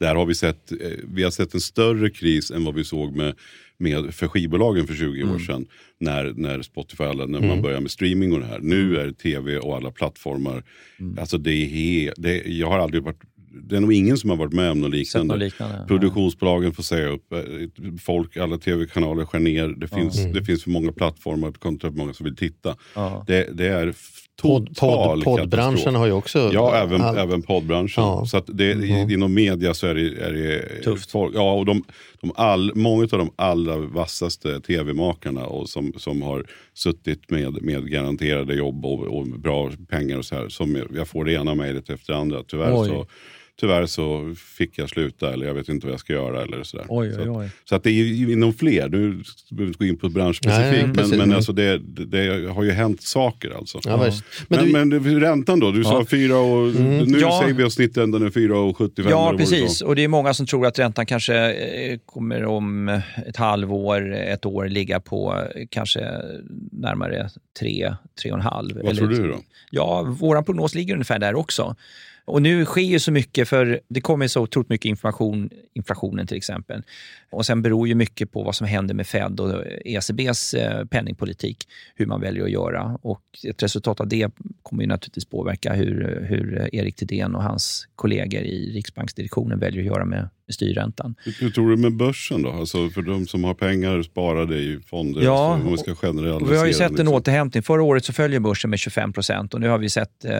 [0.00, 0.78] där har vi sett, eh,
[1.14, 3.34] vi har sett en större kris än vad vi såg med,
[3.78, 5.66] med för skivbolagen för 20 år sedan.
[6.00, 8.58] När, när Spotify, alla, när man började med streaming och det här.
[8.58, 10.62] Nu är tv och alla plattformar,
[11.20, 13.20] alltså det är, he, det, jag har aldrig varit
[13.62, 15.34] det är nog ingen som har varit med om något liknande.
[15.34, 15.84] något liknande.
[15.88, 17.38] Produktionsbolagen får säga upp, eh,
[18.00, 19.68] folk, alla tv-kanaler skär ner.
[19.68, 22.76] Det finns, det finns för många plattformar kontra hur många som vill titta.
[22.94, 23.24] Ja.
[23.26, 23.94] Det, det är
[24.42, 26.50] Podd, total podd, poddbranschen har ju också...
[26.52, 28.04] Ja, även, all- även poddbranschen.
[28.04, 28.26] Ja.
[28.26, 31.10] Så att det, i- inom media så är det, är det Tufft.
[31.10, 31.84] Folk, ja, och de,
[32.20, 37.90] de all, många av de allra vassaste tv-makarna och som, som har suttit med, med
[37.90, 40.48] garanterade jobb och, och bra pengar och så här.
[40.48, 42.42] Som jag får det ena mejlet efter det andra.
[42.48, 42.88] Tyvärr Oj.
[42.88, 43.06] så,
[43.60, 46.42] tyvärr så fick jag sluta eller jag vet inte vad jag ska göra.
[46.42, 46.86] Eller så där.
[46.88, 47.50] Oj, så, oj, att- oj.
[47.64, 48.88] så att det är ju inom fler.
[48.88, 50.86] Nu behöver vi inte gå in på branschspecifikt.
[50.86, 51.16] Men precis.
[51.18, 53.80] men alltså det, det, har ju hänt saker alltså.
[53.84, 53.96] Ja.
[54.48, 55.70] Men Men, du, men, räntan då?
[55.70, 56.04] Du sa Ja.
[56.10, 56.74] 4 och...
[56.74, 57.40] Nu Ja.
[57.42, 59.06] säger vi att snitträntan är 4,75.
[59.10, 59.80] Ja, eller precis.
[59.80, 62.88] Och det är många som tror att räntan kanske eh, kommer om
[63.26, 66.00] ett halvår, ett år ligga på eh, kanske
[66.72, 68.80] närmare 3, 3,5.
[68.84, 69.38] Vad tror du då?
[69.70, 71.76] Ja, vår prognos ligger ungefär där också.
[72.26, 76.36] Och nu sker ju så mycket, för det kommer så otroligt mycket information, inflationen till
[76.36, 76.82] exempel.
[77.30, 81.68] Och sen beror ju mycket på vad som händer med Fed och ECBs eh, penningpolitik,
[81.94, 82.98] hur man väljer att göra.
[83.02, 84.30] Och ett resultat av det
[84.62, 89.86] kommer ju naturligtvis påverka hur, hur Erik Thedéen och hans kollegor i Riksbanksdirektionen väljer att
[89.86, 91.14] göra med styrräntan.
[91.40, 92.52] Hur, tror du med börsen då?
[92.52, 95.22] Alltså för de som har pengar sparade i fonder.
[95.22, 96.50] Ja, alltså, vi ska generalisera.
[96.50, 97.14] Vi har ju sett en liksom.
[97.14, 97.62] återhämtning.
[97.62, 100.32] Förra året så följer börsen med 25 procent och nu har vi sett eh,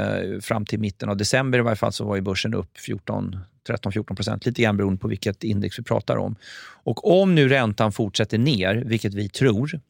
[0.43, 3.37] fram till mitten av december i varje fall så var ju börsen upp 14
[3.69, 6.37] 13-14 procent, lite grann beroende på vilket index vi pratar om.
[6.85, 9.81] Och om nu räntan fortsätter ner, vilket vi tror,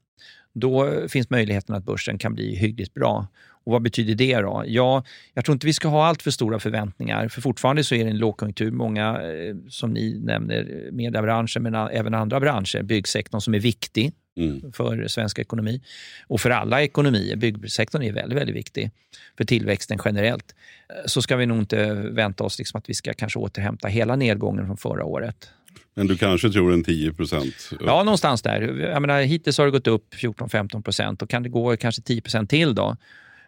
[0.53, 3.27] då finns möjligheten att börsen kan bli hyggligt bra.
[3.67, 4.65] Och Vad betyder det då?
[4.67, 8.05] Ja, jag tror inte vi ska ha allt för stora förväntningar, för fortfarande så är
[8.05, 8.71] det en lågkonjunktur.
[8.71, 14.73] Många, eh, som ni nämner, mediebranschen, men även andra branscher, byggsektorn som är viktig Mm.
[14.73, 15.81] för svensk ekonomi
[16.27, 17.37] och för alla ekonomier.
[17.37, 18.91] Byggsektorn är väldigt, väldigt viktig
[19.37, 20.55] för tillväxten generellt.
[20.89, 24.17] Eh, Så ska vi nog inte vänta oss liksom att vi ska kanske återhämta hela
[24.17, 25.51] nedgången från förra året.
[25.95, 27.71] Men du kanske tror en 10 procent?
[27.87, 28.61] Ja, någonstans där.
[28.93, 32.21] Jag menar, hittills har det gått upp 14-15 procent och kan det gå kanske 10
[32.21, 32.97] procent till då?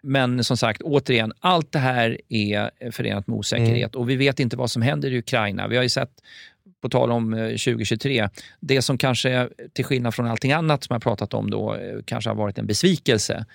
[0.02, 4.56] Men som sagt, återigen, allt det här är förenat med osäkerhet och vi vet inte
[4.56, 5.68] vad som händer i Ukraina.
[5.68, 6.10] Vi har ju sett,
[6.80, 8.28] på tal om eh, 2023,
[8.60, 12.30] det som kanske, till skillnad från allting annat som jag pratat om då, eh, kanske
[12.30, 13.46] har varit en besvikelse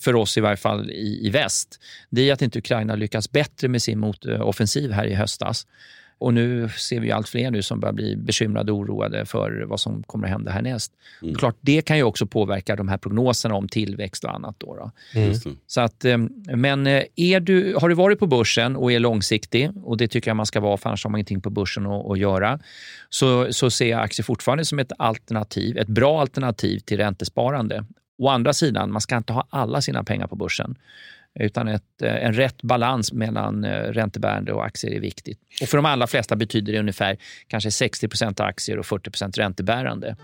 [0.00, 3.68] för oss i varje fall i, i väst, det är att inte Ukraina lyckas bättre
[3.68, 5.66] med sin motoffensiv här i höstas.
[6.22, 9.80] Och nu ser vi allt fler nu som börjar bli bekymrade och oroade för vad
[9.80, 10.92] som kommer att hända härnäst.
[11.22, 11.34] Mm.
[11.34, 14.54] Klart, det kan ju också påverka de här prognoserna om tillväxt och annat.
[14.58, 14.90] Då, då.
[15.20, 15.50] Just det.
[15.66, 16.18] Så att, eh,
[16.56, 20.30] men eh, är du, har du varit på börsen och är långsiktig, och det tycker
[20.30, 22.58] jag man ska vara, för annars har man ingenting på börsen att, att göra,
[23.08, 27.84] så, så ser jag aktier fortfarande som ett alternativ, ett bra alternativ till räntesparande.
[28.18, 30.76] Å andra sidan, man ska inte ha alla sina pengar på börsen
[31.40, 35.38] utan ett, eh, en rätt balans mellan eh, räntebärande och aktier är viktigt.
[35.62, 37.16] Och för de allra flesta betyder det ungefär
[37.46, 40.16] kanske 60% aktier och 40% räntebärande.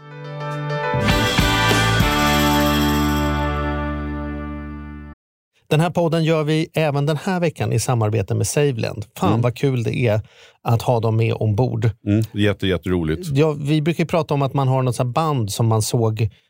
[5.70, 9.04] Den här podden gör vi även den här veckan i samarbete med Savelend.
[9.16, 10.20] Fan vad kul det är
[10.62, 11.90] att ha dem med ombord.
[12.06, 12.24] Mm.
[12.32, 13.28] Jätte, jätteroligt.
[13.32, 16.28] Ja, vi brukar prata om att man har något band som man såg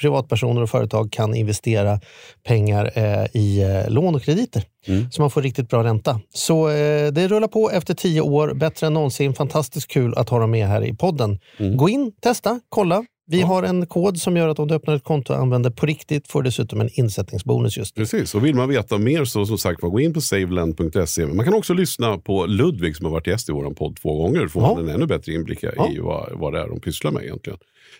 [0.00, 2.00] privatpersoner och företag kan investera
[2.46, 4.62] pengar eh, i eh, lån och krediter.
[4.86, 5.10] Mm.
[5.10, 6.20] Så man får riktigt bra ränta.
[6.34, 9.34] Så eh, det rullar på efter tio år, bättre än någonsin.
[9.34, 11.38] Fantastiskt kul att ha dem med här i podden.
[11.56, 11.76] Mm.
[11.76, 13.04] Gå in, testa, kolla.
[13.28, 13.46] Vi ja.
[13.46, 16.28] har en kod som gör att om du öppnar ett konto och använder på riktigt
[16.28, 18.02] får du dessutom en insättningsbonus just nu.
[18.02, 21.26] Precis, och vill man veta mer så som sagt gå in på saveland.se.
[21.26, 24.40] Man kan också lyssna på Ludvig som har varit gäst i vår podd två gånger.
[24.40, 24.74] Då får ja.
[24.74, 25.90] man en ännu bättre inblick ja.
[25.90, 27.58] i vad, vad det är de pysslar med egentligen.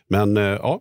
[0.08, 0.80] Men ja,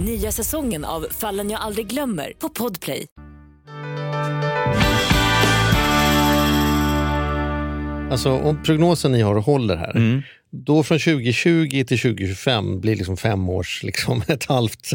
[0.00, 3.06] Nya säsongen av Fallen jag aldrig glömmer på Podplay.
[8.10, 10.22] Alltså om prognosen ni har håller här, mm.
[10.50, 14.90] då från 2020 till 2025 blir liksom fem års, liksom ett halvt,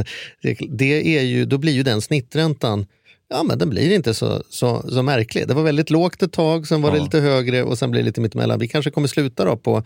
[0.70, 2.86] det är ju, då blir ju den snitträntan
[3.32, 5.48] ja, men den blir inte så, så, så märklig.
[5.48, 6.96] Det var väldigt lågt ett tag, sen var ja.
[6.96, 8.60] det lite högre och sen blir det lite mittemellan.
[8.60, 9.84] Vi kanske kommer sluta då på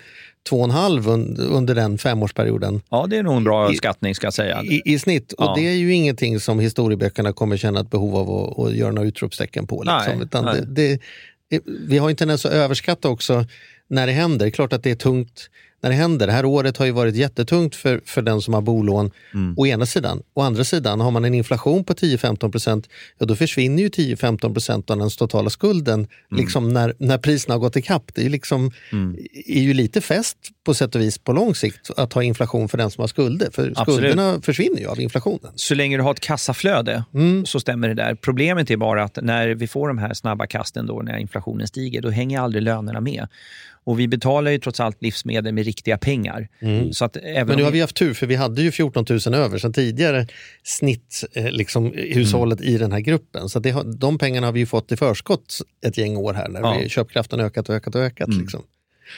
[0.50, 2.82] 2,5 under den femårsperioden.
[2.90, 4.64] Ja, det är nog en bra I, skattning ska jag säga.
[4.64, 5.34] I, i snitt.
[5.38, 5.50] Ja.
[5.50, 8.92] Och det är ju ingenting som historieböckerna kommer känna ett behov av att, att göra
[8.92, 9.84] några utropstecken på.
[9.84, 10.28] Liksom.
[10.34, 10.64] Nej, nej.
[10.68, 11.00] Det,
[11.50, 13.46] det, vi har en tendens att överskatta också
[13.88, 14.46] när det händer.
[14.46, 15.50] Det är klart att det är tungt
[15.86, 16.28] när det händer.
[16.28, 19.54] Det här året har ju varit jättetungt för, för den som har bolån, mm.
[19.58, 20.22] å ena sidan.
[20.34, 24.54] Å andra sidan, har man en inflation på 10-15 procent, ja, då försvinner ju 10-15
[24.54, 26.08] procent av den totala skulden mm.
[26.42, 28.12] liksom när, när priserna har gått ikapp.
[28.16, 29.18] Det är, liksom, mm.
[29.46, 32.78] är ju lite fest på sätt och vis på lång sikt att ha inflation för
[32.78, 33.50] den som har skulder.
[33.52, 34.00] För Absolut.
[34.00, 35.52] skulderna försvinner ju av inflationen.
[35.56, 37.46] Så länge du har ett kassaflöde mm.
[37.46, 38.16] så stämmer det där.
[38.16, 42.02] Problemet är bara att när vi får de här snabba kasten då, när inflationen stiger,
[42.02, 43.28] då hänger aldrig lönerna med.
[43.86, 46.48] Och vi betalar ju trots allt livsmedel med riktiga pengar.
[46.60, 46.94] Mm.
[46.94, 49.36] Så att även Men nu har vi haft tur för vi hade ju 14 000
[49.36, 50.28] över sen tidigare
[50.64, 52.76] snitt eh, liksom, hushållet mm.
[52.76, 53.50] i den här gruppen.
[53.50, 56.78] Så det, de pengarna har vi fått i förskott ett gäng år här när ja.
[56.82, 58.28] vi, köpkraften ökat och ökat och ökat.
[58.28, 58.42] Mm.
[58.42, 58.64] Liksom.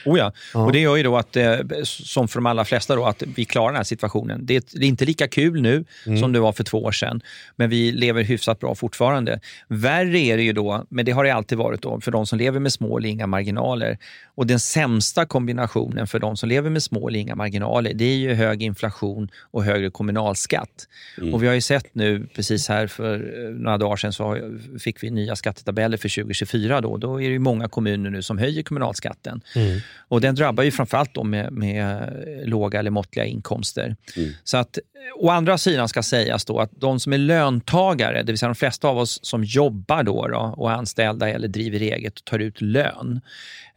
[0.06, 0.32] Oh ja.
[0.54, 0.65] ja.
[0.65, 3.45] och det gör ju då att, eh, som för de allra flesta, då, att vi
[3.45, 4.45] klarar den här situationen.
[4.45, 6.19] Det är, inte lika kul nu mm.
[6.19, 7.21] som det var för två år sedan,
[7.56, 9.39] men vi lever hyfsat bra fortfarande.
[9.67, 12.39] Värre är det ju då, men det har det alltid varit då, för de som
[12.39, 13.97] lever med små eller inga marginaler.
[14.36, 18.15] Och den sämsta kombinationen för de som lever med små eller inga marginaler, det är
[18.15, 20.88] ju hög inflation och högre kommunalskatt.
[21.17, 21.34] Mm.
[21.34, 24.38] Och vi har ju sett nu, precis här för eh, några dagar sedan, så
[24.80, 26.82] fick vi nya skattetabeller för 2024.
[26.82, 29.41] Då, då är det många kommuner nu som höjer kommunalskatten.
[29.56, 29.76] Mm.
[29.97, 32.13] Och den drabbar ju framförallt dem med, med
[32.45, 33.95] låga eller måttliga inkomster.
[34.17, 34.31] Mm.
[34.43, 34.79] Så att,
[35.15, 38.55] å andra sidan ska sägas då att de som är löntagare, det vill säga de
[38.55, 42.39] flesta av oss som jobbar då, då och är anställda eller driver eget och tar
[42.39, 43.21] ut lön.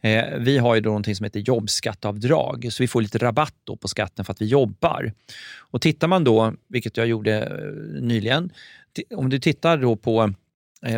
[0.01, 3.87] Eh, vi har ju då någonting som heter jobbskatteavdrag, så vi får lite rabatt på
[3.87, 5.13] skatten för att vi jobbar.
[5.57, 8.49] Och tittar man då, vilket jag gjorde eh, nyligen,
[9.15, 10.33] om du tittar då på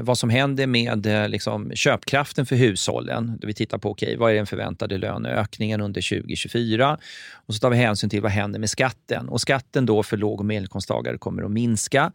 [0.01, 3.39] vad som händer med eh, liksom, köpkraften för hushållen.
[3.41, 6.97] Vi tittar på okay, vad är den förväntade löneökningen under 2024
[7.31, 9.29] och så tar vi hänsyn till vad händer med skatten.
[9.29, 12.11] Och Skatten då för låg och medelinkomsttagare kommer att minska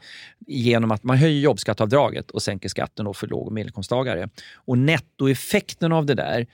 [0.46, 4.28] genom att man höjer jobbskatteavdraget och sänker skatten då för låg och medelinkomsttagare.
[4.54, 6.46] Och nettoeffekten av det där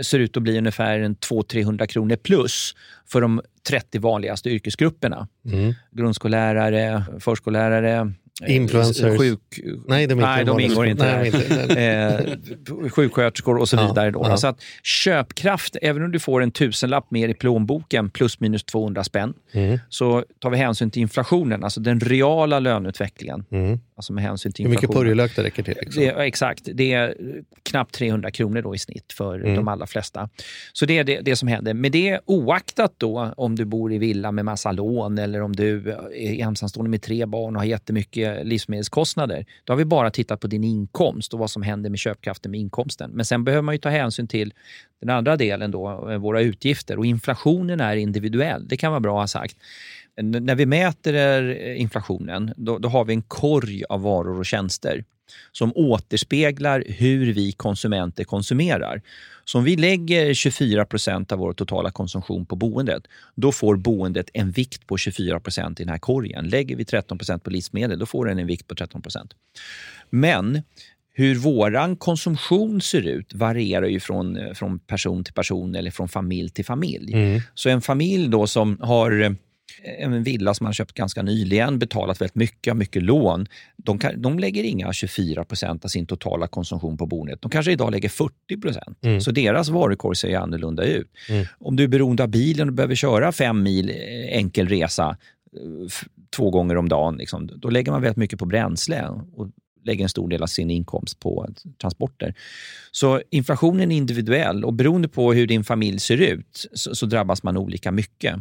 [0.00, 2.74] ser ut att bli ungefär 200-300 kronor plus
[3.06, 5.28] för de 30 vanligaste yrkesgrupperna.
[5.44, 5.74] Mm.
[5.90, 8.04] Grundskollärare, förskollärare, Eh,
[8.46, 9.18] Influencers?
[9.18, 9.40] Sjuk...
[9.88, 11.16] Nej, de, nej, de ingår inte.
[11.16, 11.80] Nej, inte.
[12.82, 14.10] eh, sjuksköterskor och så vidare.
[14.10, 14.20] Då.
[14.24, 14.36] Ja.
[14.36, 19.04] Så att köpkraft, även om du får en tusenlapp mer i plånboken plus minus 200
[19.04, 19.78] spänn, mm.
[19.88, 23.44] så tar vi hänsyn till inflationen, alltså den reala löneutvecklingen.
[23.50, 23.80] Mm.
[23.96, 25.76] Alltså med hänsyn till Hur mycket purjolök det räcker till?
[25.80, 26.02] Liksom.
[26.02, 26.68] Det, exakt.
[26.74, 27.14] Det är
[27.62, 29.54] knappt 300 kronor då i snitt för mm.
[29.54, 30.28] de allra flesta.
[30.72, 31.74] Så det är det, det, som händer.
[31.74, 35.90] Men det oaktat då om du bor i villa med massa lån eller om du
[36.14, 39.46] är ensamstående med tre barn och har jättemycket livsmedelskostnader.
[39.64, 42.60] Då har vi bara tittat på din inkomst och vad som händer med köpkraften med
[42.60, 43.10] inkomsten.
[43.10, 44.52] Men sen behöver man ju ta hänsyn till
[45.00, 46.98] den andra delen, då, våra utgifter.
[46.98, 48.68] Och inflationen är individuell.
[48.68, 49.56] Det kan vara bra att ha sagt
[50.22, 55.04] när vi mäter inflationen, då, då, har vi en korg av varor och tjänster
[55.52, 59.02] som återspeglar hur vi konsumenter konsumerar.
[59.44, 63.02] Så om vi lägger 24 procent av vår totala konsumtion på boendet,
[63.34, 66.48] då får boendet en vikt på 24 procent i den här korgen.
[66.48, 69.34] Lägger vi 13 procent på livsmedel, då får den en vikt på 13 procent.
[70.10, 70.62] Men
[71.12, 76.50] hur våran konsumtion ser ut varierar ju från, från person till person eller från familj
[76.50, 77.12] till familj.
[77.12, 77.40] Mm.
[77.54, 79.36] Så en familj då som har
[79.98, 83.46] en villa som man köpt ganska nyligen, betalat väldigt mycket, har mycket lån.
[83.76, 87.42] De, kan, de lägger inga 24 procent av sin totala konsumtion på boendet.
[87.42, 88.98] De kanske idag lägger 40 procent.
[89.02, 89.20] Mm.
[89.20, 91.10] Så deras varukorg ser annorlunda ut.
[91.28, 91.46] Mm.
[91.58, 95.88] Om du är beroende av bilen och behöver köra fem mil eh, enkel resa eh,
[96.36, 99.08] två gånger om dagen, liksom, då lägger man väldigt mycket på bränsle.
[99.34, 99.48] Och
[99.86, 101.48] lägger en stor del av sin inkomst på
[101.80, 102.34] transporter.
[102.90, 107.42] Så inflationen är individuell och beroende på hur din familj ser ut så, så drabbas
[107.42, 108.36] man olika mycket.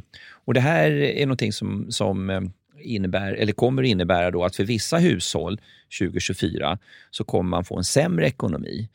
[0.45, 2.41] Och Det här är någonting som, som eh,
[2.81, 5.61] innebär, eller kommer innebära då att för vissa hushåll
[5.99, 6.77] 2024
[7.11, 8.89] så kommer man få en sämre ekonomi.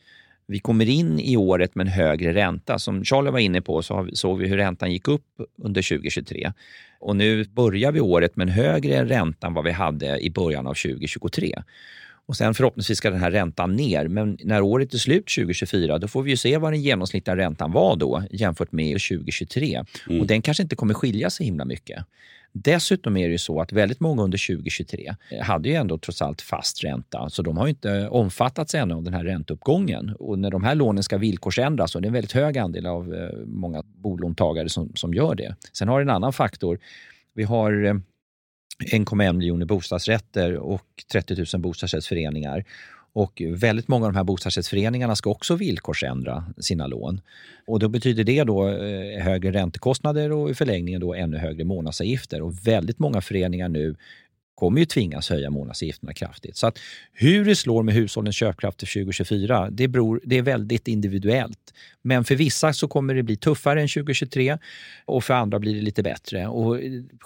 [0.47, 2.79] Vi kommer in i året med en högre ränta.
[2.79, 6.51] Som Charlie var inne på så såg vi hur räntan gick upp under 2023.
[6.99, 10.67] Och nu börjar vi året med en högre ränta än vad vi hade i början
[10.67, 11.63] av 2023.
[12.31, 14.07] Och sen förhoppningsvis ska den här räntan ner.
[14.07, 17.71] Men när året är slut 2024 då får vi ju se vad den genomsnittliga räntan
[17.71, 19.83] var då jämfört med 2023.
[20.09, 20.21] Mm.
[20.21, 22.05] Och den kanske inte kommer skilja sig himla mycket.
[22.51, 26.41] Dessutom är det ju så att väldigt många under 2023 hade ju ändå trots allt
[26.41, 30.15] fast ränta, så de har inte omfattats ännu av den här ränteuppgången.
[30.19, 33.13] Och när de här lånen ska villkorsändras, och det är en väldigt hög andel av
[33.13, 35.55] eh, många bolåntagare som, som gör det.
[35.73, 36.79] Sen har vi en annan faktor.
[37.33, 37.93] Vi har eh,
[38.79, 42.65] 1,1 miljoner bostadsrätter och 30 000 bostadsrättsföreningar.
[43.13, 47.21] Och väldigt många av de här bostadsrättsföreningarna ska också villkorsändra sina lån.
[47.65, 52.41] Och då betyder det då eh, högre räntekostnader och i förlängningen då ännu högre månadsavgifter.
[52.41, 53.95] Och väldigt många föreningar nu
[54.61, 56.57] kommer ju tvingas höja månadsavgifterna kraftigt.
[56.57, 56.79] Så att
[57.13, 61.73] hur det slår med hushållens köpkraft till 2024, det, beror, det är väldigt individuellt.
[62.01, 64.57] Men för vissa så kommer det bli tuffare än 2023
[65.05, 66.47] och för andra blir det lite bättre.
[66.47, 66.79] Och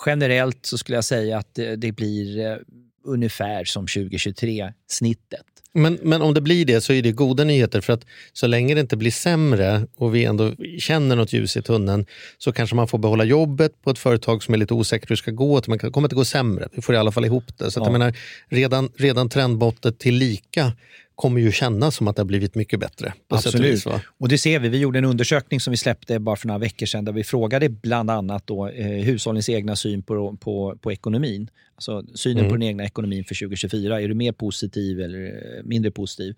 [0.06, 2.58] generellt så skulle jag säga att det blir eh,
[3.04, 5.55] ungefär som 2023-snittet.
[5.78, 8.74] Men, men om det blir det så är det goda nyheter för att så länge
[8.74, 12.06] det inte blir sämre och vi ändå känner något ljus i tunneln
[12.38, 15.20] så kanske man får behålla jobbet på ett företag som är lite osäkert hur det
[15.20, 15.60] ska gå.
[15.60, 16.68] Det kommer inte gå sämre.
[16.72, 17.72] Vi får i alla fall ihop det.
[17.72, 17.84] Så ja.
[17.84, 18.14] jag menar,
[18.50, 20.72] redan, redan trendmåttet till lika
[21.16, 23.14] kommer ju kännas som att det har blivit mycket bättre.
[23.30, 23.74] Absolut.
[23.74, 23.86] Vis,
[24.20, 24.70] och det ser vi.
[24.70, 27.70] Vi gjorde en undersökning som vi släppte bara för några veckor sedan där vi frågade
[27.70, 31.50] bland annat då, eh, hushållens egna syn på, på, på ekonomin.
[31.76, 32.50] Alltså synen mm.
[32.50, 34.02] på den egna ekonomin för 2024.
[34.02, 36.36] Är du mer positiv eller eh, mindre positiv?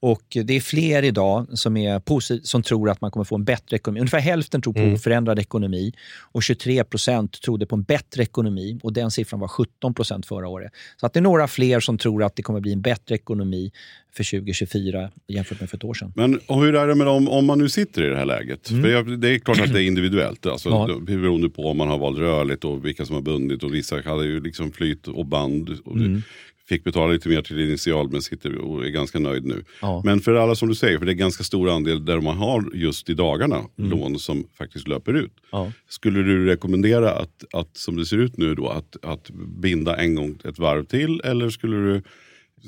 [0.00, 3.76] Och det är fler idag som, är som tror att man kommer få en bättre
[3.76, 4.00] ekonomi.
[4.00, 4.94] Ungefär hälften tror på mm.
[4.94, 5.92] oförändrad ekonomi
[6.32, 8.80] och 23 procent trodde på en bättre ekonomi.
[8.82, 10.72] och Den siffran var 17 procent förra året.
[10.96, 13.72] Så att det är några fler som tror att det kommer bli en bättre ekonomi
[14.16, 16.12] för 2024 jämfört med för ett år sedan.
[16.16, 18.70] Men och hur är det med dem om man nu sitter i det här läget?
[18.70, 18.82] Mm.
[18.82, 20.46] För jag, det är klart att det är individuellt.
[20.46, 20.98] Alltså, ja.
[21.00, 23.62] Beroende på om man har valt rörligt och vilka som har bundit.
[23.62, 25.78] och Vissa hade ju liksom flyt och band.
[25.84, 26.22] Och mm
[26.68, 29.64] fick betala lite mer till initial men sitter och är ganska nöjd nu.
[29.80, 30.02] Ja.
[30.04, 32.70] Men för alla som du säger, för det är ganska stor andel där man har
[32.74, 33.90] just i dagarna mm.
[33.90, 35.32] lån som faktiskt löper ut.
[35.52, 35.72] Ja.
[35.88, 39.30] Skulle du rekommendera att, att, som det ser ut nu då, att, att
[39.62, 42.02] binda en gång ett varv till eller skulle du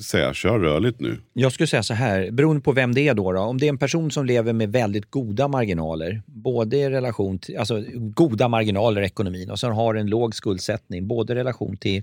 [0.03, 1.19] säga kör rörligt nu?
[1.33, 3.41] Jag skulle säga så här, beroende på vem det är då, då.
[3.41, 7.59] Om det är en person som lever med väldigt goda marginaler, både i relation till,
[7.59, 12.03] alltså goda marginaler i ekonomin och sen har en låg skuldsättning, både i relation till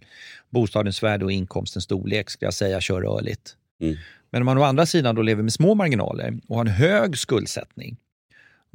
[0.50, 3.56] bostadens värde och inkomstens storlek, skulle jag säga kör rörligt.
[3.82, 3.96] Mm.
[4.32, 7.18] Men om man å andra sidan då lever med små marginaler och har en hög
[7.18, 7.98] skuldsättning,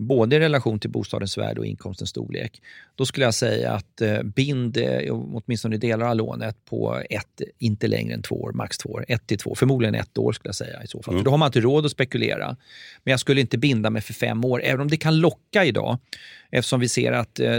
[0.00, 2.62] både i relation till bostadens värde och inkomstens storlek,
[2.94, 7.88] då skulle jag säga att eh, bind eh, åtminstone delar av lånet på ett, inte
[7.88, 9.04] längre än två år, max två år.
[9.08, 11.14] Ett till två, förmodligen ett år skulle jag säga i så fall.
[11.14, 11.20] Mm.
[11.20, 12.56] För då har man inte råd att spekulera.
[13.04, 15.98] Men jag skulle inte binda mig för fem år, även om det kan locka idag.
[16.50, 17.58] Eftersom vi ser att eh,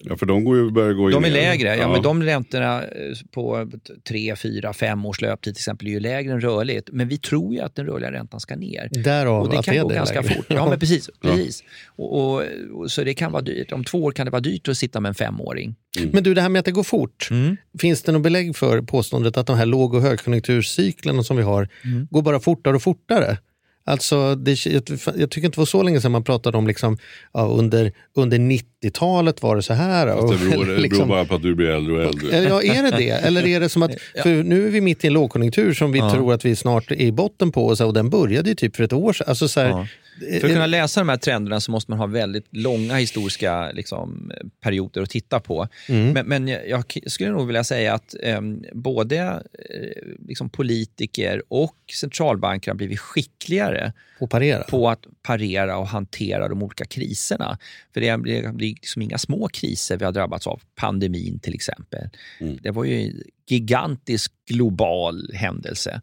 [0.00, 1.68] Ja, för de går ju, börjar gå De är lägre.
[1.68, 1.74] Ja.
[1.74, 1.92] ja.
[1.92, 2.88] men de räntorna eh,
[3.30, 3.70] på
[4.08, 6.88] 3, 4, 5 års löptid till exempel är ju lägre än rörligt.
[6.92, 8.88] Men vi tror ju att den rörliga räntan ska ner.
[8.90, 10.34] Därav och det kan gå det ganska lägre.
[10.34, 10.46] fort.
[10.48, 11.10] Ja, men precis.
[11.20, 11.64] precis.
[11.86, 13.72] Och, och, och, så det kan vara dyrt.
[13.72, 15.74] Om två år kan det vara dyrt att sitta med en femåring.
[15.98, 16.10] Mm.
[16.12, 17.28] Men du, det här med att det går fort.
[17.30, 17.56] Mm.
[17.78, 21.68] Finns det något belägg för påståendet att de här låg och högkonjunkturcyklerna som vi har
[21.84, 22.08] mm.
[22.10, 23.38] går bara fortare och fortare?
[23.84, 24.82] Alltså, det, jag,
[25.16, 26.98] jag, tycker inte det var så länge sedan man pratade om liksom,
[27.32, 28.38] ja, under, under
[28.82, 30.06] 90-talet var det så här.
[30.06, 32.42] Fast det beror, det liksom, beror bara på att du blir äldre och äldre.
[32.42, 33.10] Ja, är det det?
[33.10, 33.90] Eller är det som att,
[34.22, 36.10] för nu är vi mitt i en lågkonjunktur som vi ja.
[36.10, 38.76] tror att vi snart är i botten på och, så, och den började ju typ
[38.76, 39.26] för ett år sedan.
[39.28, 39.86] Alltså, så här, ja.
[40.20, 44.32] För att kunna läsa de här trenderna så måste man ha väldigt långa historiska liksom,
[44.60, 45.68] perioder att titta på.
[45.88, 46.12] Mm.
[46.12, 48.40] Men, men, jag skulle nog vilja säga att eh,
[48.72, 54.62] både eh, liksom politiker och centralbanker har blivit skickligare på, parera.
[54.62, 57.58] på att parera och hantera de olika kriserna.
[57.94, 60.62] För det är, det är liksom inga små kriser vi har drabbats av.
[60.74, 62.08] Pandemin till exempel.
[62.40, 62.58] Mm.
[62.62, 66.00] Det var ju en gigantisk global händelse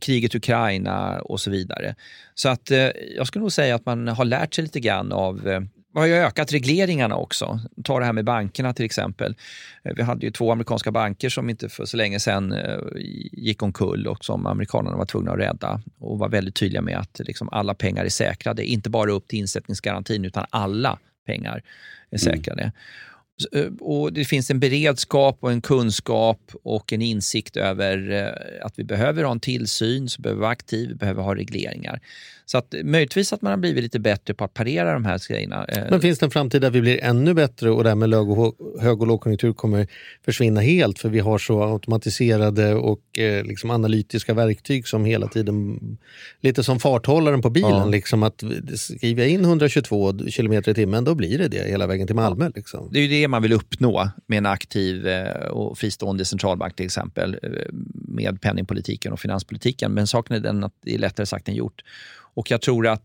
[0.00, 1.94] kriget i Ukraina och så vidare.
[2.34, 5.48] Så att eh, jag skulle nog säga att man har lärt sig lite grann av
[5.48, 5.60] eh,
[5.96, 7.60] vi har ju ökat regleringarna också.
[7.84, 9.34] Ta det här med bankerna till exempel.
[9.82, 12.78] Eh, vi hade ju två amerikanska banker som inte för så länge sedan eh,
[13.32, 17.20] gick omkull och som amerikanerna var tvungna att rädda och var väldigt tydliga med att
[17.24, 18.64] liksom alla pengar är säkrade.
[18.64, 21.62] Inte bara upp till insättningsgarantin utan alla pengar
[22.10, 22.36] är mm.
[22.36, 22.62] säkrade.
[22.62, 22.72] Mm.
[23.52, 28.78] Eh, och det finns en beredskap och en kunskap och en insikt över eh, att
[28.78, 32.00] vi behöver ha en tillsyn, så behöver vara aktiv, vi behöver ha regleringar.
[32.48, 35.64] Så att möjligtvis att man har blivit lite bättre på att parera de här grejerna.
[35.68, 38.14] Eh, Men finns det en framtid där vi blir ännu bättre och därmed
[38.80, 39.86] hög och lågkonjunktur kommer
[40.24, 45.78] försvinna helt för vi har så automatiserade och eh, liksom analytiska verktyg som hela tiden,
[46.40, 47.84] lite som farthållaren på bilen, ja.
[47.84, 52.06] liksom att skriver jag in 122 km i timmen då blir det det hela vägen
[52.06, 52.50] till Malmö.
[52.54, 52.88] Liksom.
[52.92, 56.86] Det är ju det man vill uppnå med en aktiv eh, och fristående centralbank till
[56.86, 57.38] exempel
[57.92, 59.92] med penningpolitiken och finanspolitiken.
[59.92, 61.82] Men saken är den att det är lättare sagt än gjort.
[62.34, 63.02] Och jag tror att,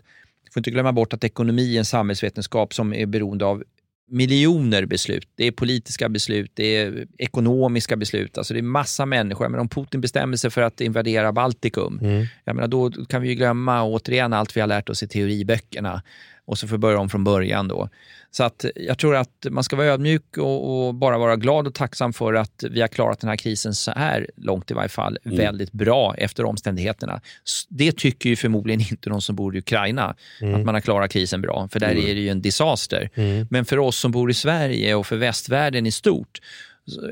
[0.54, 3.64] får inte glömma bort att ekonomi är en samhällsvetenskap som är beroende av
[4.12, 5.28] miljoner beslut.
[5.36, 8.38] Det är politiska beslut, det är ekonomiska beslut.
[8.38, 9.50] Alltså det är massa människor.
[9.50, 12.26] Men om Putin bestämmer sig för att invadera Baltikum, mm.
[12.46, 16.02] jag menar, då kan vi glömma återigen allt vi har lärt oss i teoriböckerna
[16.52, 17.68] och så får vi börja om från början.
[17.68, 17.90] då.
[18.32, 21.74] Så att jag tror att man ska vara ödmjuk och, och, bara vara glad och
[21.74, 25.18] tacksam för att vi har klarat den här krisen så här långt i varje fall
[25.26, 25.38] mm.
[25.38, 27.22] väldigt bra efter omständigheterna.
[27.70, 30.56] Det tycker ju förmodligen inte de som bor i Ukraina, mm.
[30.56, 32.10] att man har klarat krisen bra, för där mm.
[32.10, 33.10] är det ju en disaster.
[33.16, 33.48] Mm.
[33.50, 36.40] Men för oss som bor i Sverige och för västvärlden i stort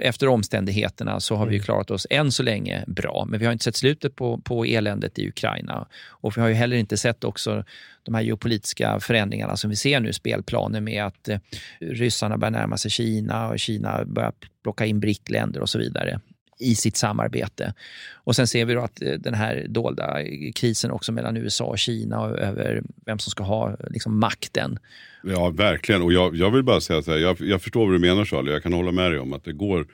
[0.01, 1.63] efter omständigheterna så har vi mm.
[1.63, 3.25] klarat oss än så länge bra.
[3.29, 5.87] Men vi har inte sett slutet på, på eländet i Ukraina.
[6.07, 7.63] Och vi har ju heller inte sett också
[8.03, 11.39] de här geopolitiska förändringarna som vi ser nu, spelplaner med att eh,
[11.79, 16.19] ryssarna börjar närma sig Kina och Kina börjar plocka in BRIC-länder och så vidare
[16.59, 17.73] i sitt samarbete.
[18.13, 20.17] Och sen ser vi då att eh, den här dolda
[20.55, 24.79] krisen också mellan USA och Kina och över vem som ska ha liksom, makten.
[25.23, 26.01] Ja, verkligen.
[26.01, 28.51] Och jag, jag vill bara säga så här, jag, jag förstår vad du menar Charlie.
[28.51, 29.87] Jag kan hålla med dig om att det går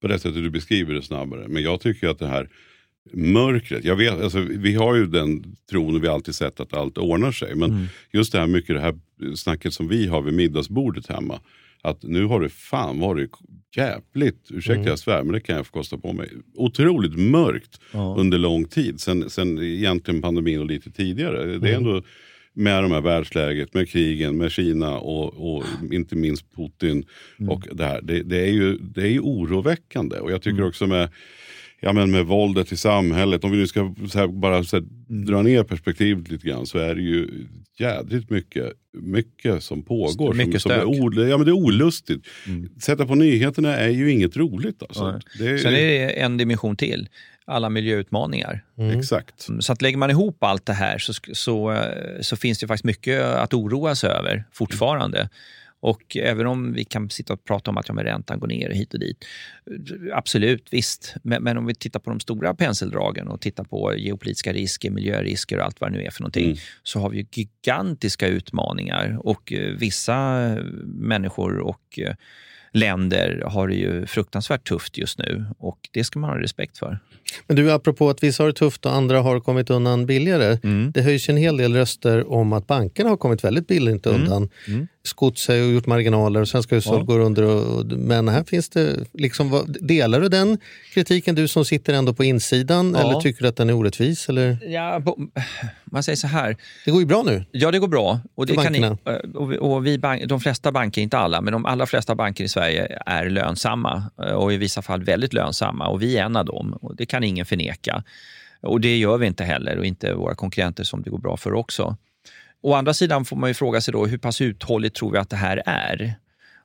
[0.00, 1.48] på det sättet du beskriver det snabbare.
[1.48, 2.48] Men jag tycker att det här
[3.12, 3.84] mörkret.
[3.84, 6.98] Jag vet, alltså, vi har ju den tron och vi har alltid sett att allt
[6.98, 7.54] ordnar sig.
[7.54, 7.86] Men mm.
[8.12, 8.94] just det här mycket det här
[9.36, 11.40] snacket som vi har vid middagsbordet hemma.
[11.82, 13.30] Att nu har det fan varit
[13.76, 14.88] jävligt, ursäkta mm.
[14.88, 16.28] jag svär, men det kan jag få kosta på mig.
[16.54, 18.14] Otroligt mörkt ja.
[18.18, 19.00] under lång tid.
[19.00, 21.42] Sen, sen egentligen pandemin och lite tidigare.
[21.42, 21.60] Mm.
[21.60, 21.86] Det är mm.
[21.86, 22.02] ändå
[22.52, 27.04] med de här världsläget, med krigen, med Kina och, och inte minst Putin.
[27.38, 27.50] Mm.
[27.50, 28.00] och det här.
[28.02, 30.18] Det, det, är ju, det är oroväckande.
[30.18, 30.68] Och jag tycker mm.
[30.68, 31.08] också med
[31.80, 34.84] ja, men med våldet i samhället, om vi nu ska så här, bara så här,
[35.10, 35.26] mm.
[35.26, 37.46] dra ner perspektivet lite grann så är det ju
[37.78, 40.34] jädrigt mycket, mycket som pågår.
[40.34, 42.26] Mycket som, som är, o, ja, men det är olustigt.
[42.46, 42.70] Mm.
[42.80, 44.82] Sätta på nyheterna är ju inget roligt.
[44.82, 45.20] Alltså.
[45.38, 47.08] Det är, Sen är det en dimension till
[47.44, 48.64] alla miljöutmaningar.
[48.78, 48.98] Mm.
[48.98, 49.48] Exakt.
[49.60, 51.84] Så att lägger man ihop allt det här så, så,
[52.20, 55.28] så finns det faktiskt mycket att oroa sig över fortfarande.
[55.82, 55.90] Mm.
[55.90, 58.94] Och även om vi kan sitta och prata om att ja, räntan går ner hit
[58.94, 59.24] och dit.
[60.12, 61.14] Absolut, visst.
[61.22, 65.58] Men, men, om vi tittar på de stora penseldragen och tittar på geopolitiska risker, miljörisker
[65.58, 66.58] och allt vad det nu är för någonting, mm.
[66.82, 70.48] så har vi gigantiska utmaningar och eh, vissa
[70.84, 72.14] människor och eh,
[72.72, 76.98] länder har det ju fruktansvärt tufft just nu och det ska man ha respekt för.
[77.46, 80.58] Men du, apropå att vissa har det tufft och andra har kommit undan billigare.
[80.62, 80.92] Mm.
[80.92, 84.20] Det höjs en hel del röster om att bankerna har kommit väldigt billigt mm.
[84.20, 84.50] undan.
[84.68, 87.04] Mm skott sig och gjort marginaler och svenska hushåll ja.
[87.04, 87.42] går under.
[87.42, 90.58] Och, men här finns det, liksom, delar du den
[90.94, 93.00] kritiken du som sitter ändå på insidan ja.
[93.00, 94.28] eller tycker du att den är orättvis?
[94.28, 94.58] Eller?
[94.66, 95.02] Ja,
[95.84, 96.56] man säger så här.
[96.84, 97.44] Det går ju bra nu.
[97.50, 98.20] Ja, det går bra.
[98.34, 98.96] Och, det kan ni,
[99.34, 102.48] och, och vi bank, de flesta banker, inte alla, men de allra flesta banker i
[102.48, 104.02] Sverige är lönsamma
[104.34, 106.72] och i vissa fall väldigt lönsamma och vi är en av dem.
[106.72, 108.04] Och det kan ingen förneka.
[108.60, 111.54] Och det gör vi inte heller och inte våra konkurrenter som det går bra för
[111.54, 111.96] också.
[112.62, 115.30] Å andra sidan får man ju fråga sig då hur pass uthålligt tror vi att
[115.30, 116.14] det här är?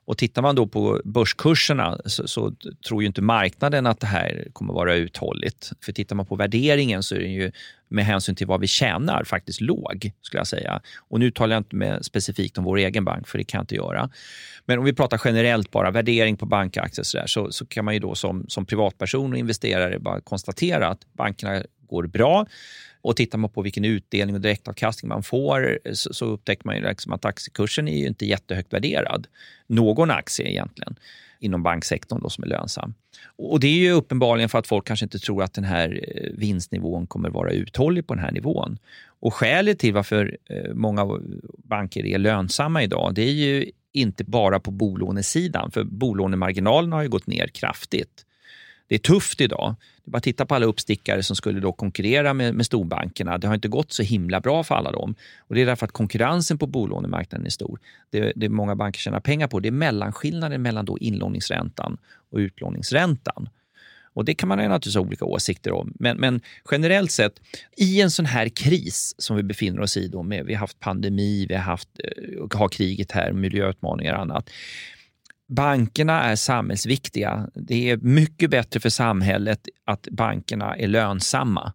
[0.06, 2.54] Och tittar man då på börskurserna så, så,
[2.88, 5.72] tror ju inte marknaden att det här kommer vara uthålligt.
[5.84, 7.52] För tittar man på värderingen så är den ju
[7.88, 10.80] med hänsyn till vad vi tjänar faktiskt låg, skulle jag säga.
[11.08, 13.62] Och nu talar jag inte med specifikt om vår egen bank, för det kan jag
[13.62, 14.10] inte göra.
[14.64, 17.94] Men om vi pratar generellt bara, värdering på bankaktier så, där, så, så kan man
[17.94, 22.46] ju då som, som privatperson och investerare bara konstatera att bankerna går bra.
[23.04, 26.82] Och tittar man på vilken utdelning och direktavkastning man får så, så upptäcker man ju
[26.82, 29.26] liksom att aktiekursen är ju inte jättehögt värderad.
[29.66, 30.96] Någon aktie egentligen
[31.38, 32.94] inom banksektorn då som är lönsam.
[33.36, 36.30] Och Det är ju uppenbarligen för att folk kanske inte tror att den här eh,
[36.32, 38.78] vinstnivån kommer vara uthållig på den här nivån.
[39.20, 41.20] Och Skälet till varför eh, många
[41.58, 47.08] banker är lönsamma idag det är ju inte bara på bolånesidan, för bolånemarginalerna har ju
[47.08, 48.24] gått ner kraftigt.
[48.88, 49.74] Det är tufft idag.
[50.04, 53.38] Det är bara att titta på alla uppstickare som skulle då konkurrera med, med storbankerna.
[53.38, 55.14] Det har inte gått så himla bra för alla dem.
[55.38, 57.78] Och Det är därför att konkurrensen på bolånemarknaden är stor.
[58.10, 61.98] Det, det många banker tjänar pengar på det är mellanskillnaden mellan då inlåningsräntan
[62.30, 63.48] och utlåningsräntan.
[64.14, 65.92] Och Det kan man naturligtvis ha olika åsikter om.
[65.94, 67.40] Men, men, generellt sett,
[67.76, 70.80] i en sån här kris som vi befinner oss i, då med, vi har haft
[70.80, 74.50] pandemi, vi har haft, eh, har kriget här, miljöutmaningar och annat.
[75.48, 77.48] Bankerna är samhällsviktiga.
[77.54, 81.72] Det är mycket bättre för samhället att bankerna är lönsamma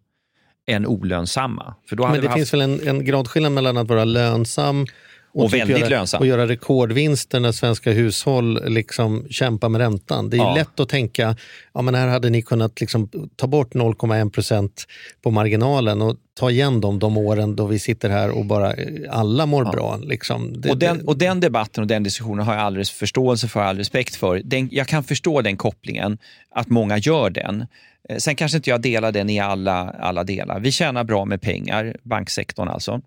[0.66, 1.74] än olönsamma.
[1.88, 2.36] För då Men det haft...
[2.38, 4.86] finns väl en, en gradskillnad mellan att vara lönsam
[5.32, 6.20] och, och väldigt göra, lönsam.
[6.20, 10.30] Och göra rekordvinster när svenska hushåll liksom kämpar med räntan.
[10.30, 10.54] Det är ja.
[10.54, 11.36] lätt att tänka,
[11.72, 14.86] ja men här hade ni kunnat liksom ta bort 0,1 procent
[15.22, 18.74] på marginalen och ta igen dem de åren då vi sitter här och bara
[19.10, 19.70] alla mår ja.
[19.70, 19.96] bra.
[19.96, 20.60] Liksom.
[20.60, 23.76] Det, och, den, och den debatten och den diskussionen har jag alldeles förståelse för, all
[23.76, 24.40] respekt för.
[24.44, 26.18] Den, jag kan förstå den kopplingen,
[26.50, 27.66] att många gör den.
[28.08, 30.60] Eh, sen kanske inte jag delar den i alla, alla delar.
[30.60, 33.00] Vi tjänar bra med pengar, banksektorn alltså.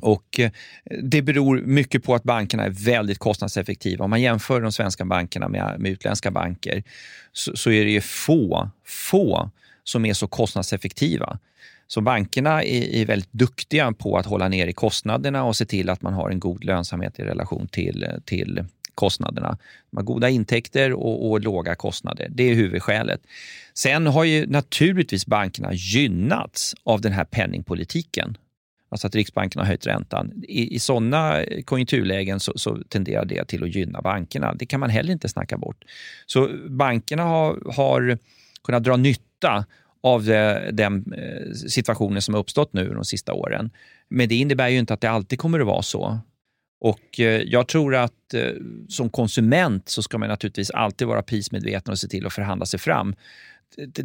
[0.00, 0.50] Och eh,
[1.02, 4.04] Det beror mycket på att bankerna är väldigt kostnadseffektiva.
[4.04, 6.82] Om man jämför de svenska bankerna med, med utländska banker
[7.32, 9.50] så, så, är det få, få
[9.84, 11.38] som är så kostnadseffektiva.
[11.86, 16.02] Så bankerna är, är, väldigt duktiga på att hålla nere kostnaderna och se till att
[16.02, 18.64] man har en god lönsamhet i relation till, till
[18.94, 19.58] kostnaderna.
[19.90, 22.28] De har goda intäkter och, och låga kostnader.
[22.30, 23.20] Det är huvudskälet.
[23.74, 28.36] Sen har ju naturligtvis bankerna gynnats av den här penningpolitiken
[28.92, 30.42] alltså att Riksbanken har höjt räntan.
[30.48, 34.54] I, i sådana konjunkturlägen så, så, tenderar det till att gynna bankerna.
[34.54, 35.84] Det kan man heller inte snacka bort.
[36.26, 38.18] Så bankerna har, har
[38.64, 39.64] kunnat dra nytta
[40.02, 40.24] av
[40.72, 43.70] den eh, situationen som har uppstått nu de sista åren.
[44.08, 46.18] Men det innebär ju inte att det alltid kommer att vara så.
[46.80, 48.50] Och eh, Jag tror att eh,
[48.88, 52.80] som konsument så ska man naturligtvis alltid vara prismedveten och se till att förhandla sig
[52.80, 53.14] fram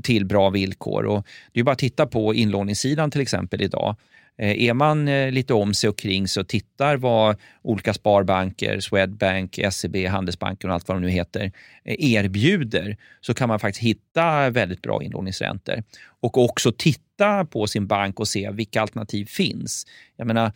[0.04, 1.06] till bra villkor.
[1.06, 3.96] Och det är bara att titta på inlåningssidan till exempel idag.
[4.38, 8.80] Eh, är man eh, lite om sig och kring sig och tittar vad olika sparbanker,
[8.80, 11.52] Swedbank, SEB, Handelsbanken och allt vad de nu heter
[11.86, 15.84] eh, erbjuder så kan man faktiskt hitta väldigt bra inlåningsräntor.
[16.22, 19.86] Och också titta på sin bank och se vilka alternativ finns.
[20.18, 20.52] Jag menar,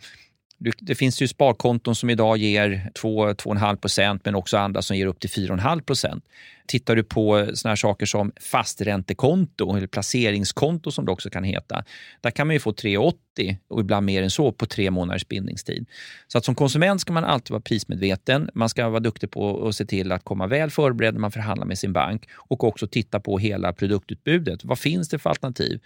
[0.80, 5.20] det finns ju sparkonton som idag ger 2-2,5 procent men också andra som ger upp
[5.20, 6.24] till 4,5 procent.
[6.66, 11.84] Tittar du på såna här saker som fasträntekonto eller placeringskonto som det också kan heta,
[12.20, 15.86] där kan man ju få 3,80 och ibland mer än så på tre månaders bindningstid.
[16.28, 18.50] Så att som konsument ska man alltid vara prismedveten.
[18.54, 21.66] Man ska vara duktig på att se till att komma väl förberedd när man förhandlar
[21.66, 24.64] med sin bank och också titta på hela produktutbudet.
[24.64, 25.80] Vad finns det för alternativ?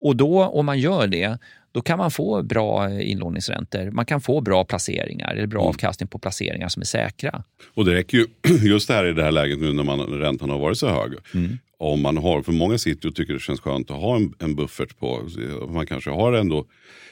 [0.00, 1.38] Och då, om man gör det,
[1.72, 3.90] då kan man få bra inlåningsräntor.
[3.90, 5.68] Man kan få bra placeringar eller bra mm.
[5.68, 7.42] avkastning på placeringar som är säkra.
[7.74, 8.26] Och det räcker ju,
[8.68, 11.12] just det här i det här läget nu när man, räntan har varit så hög.
[11.34, 11.58] Mm.
[11.78, 14.54] Om man har, för många sitter och tycker det känns skönt att ha en, en
[14.54, 15.28] buffert på,
[15.68, 16.66] man kanske har ändå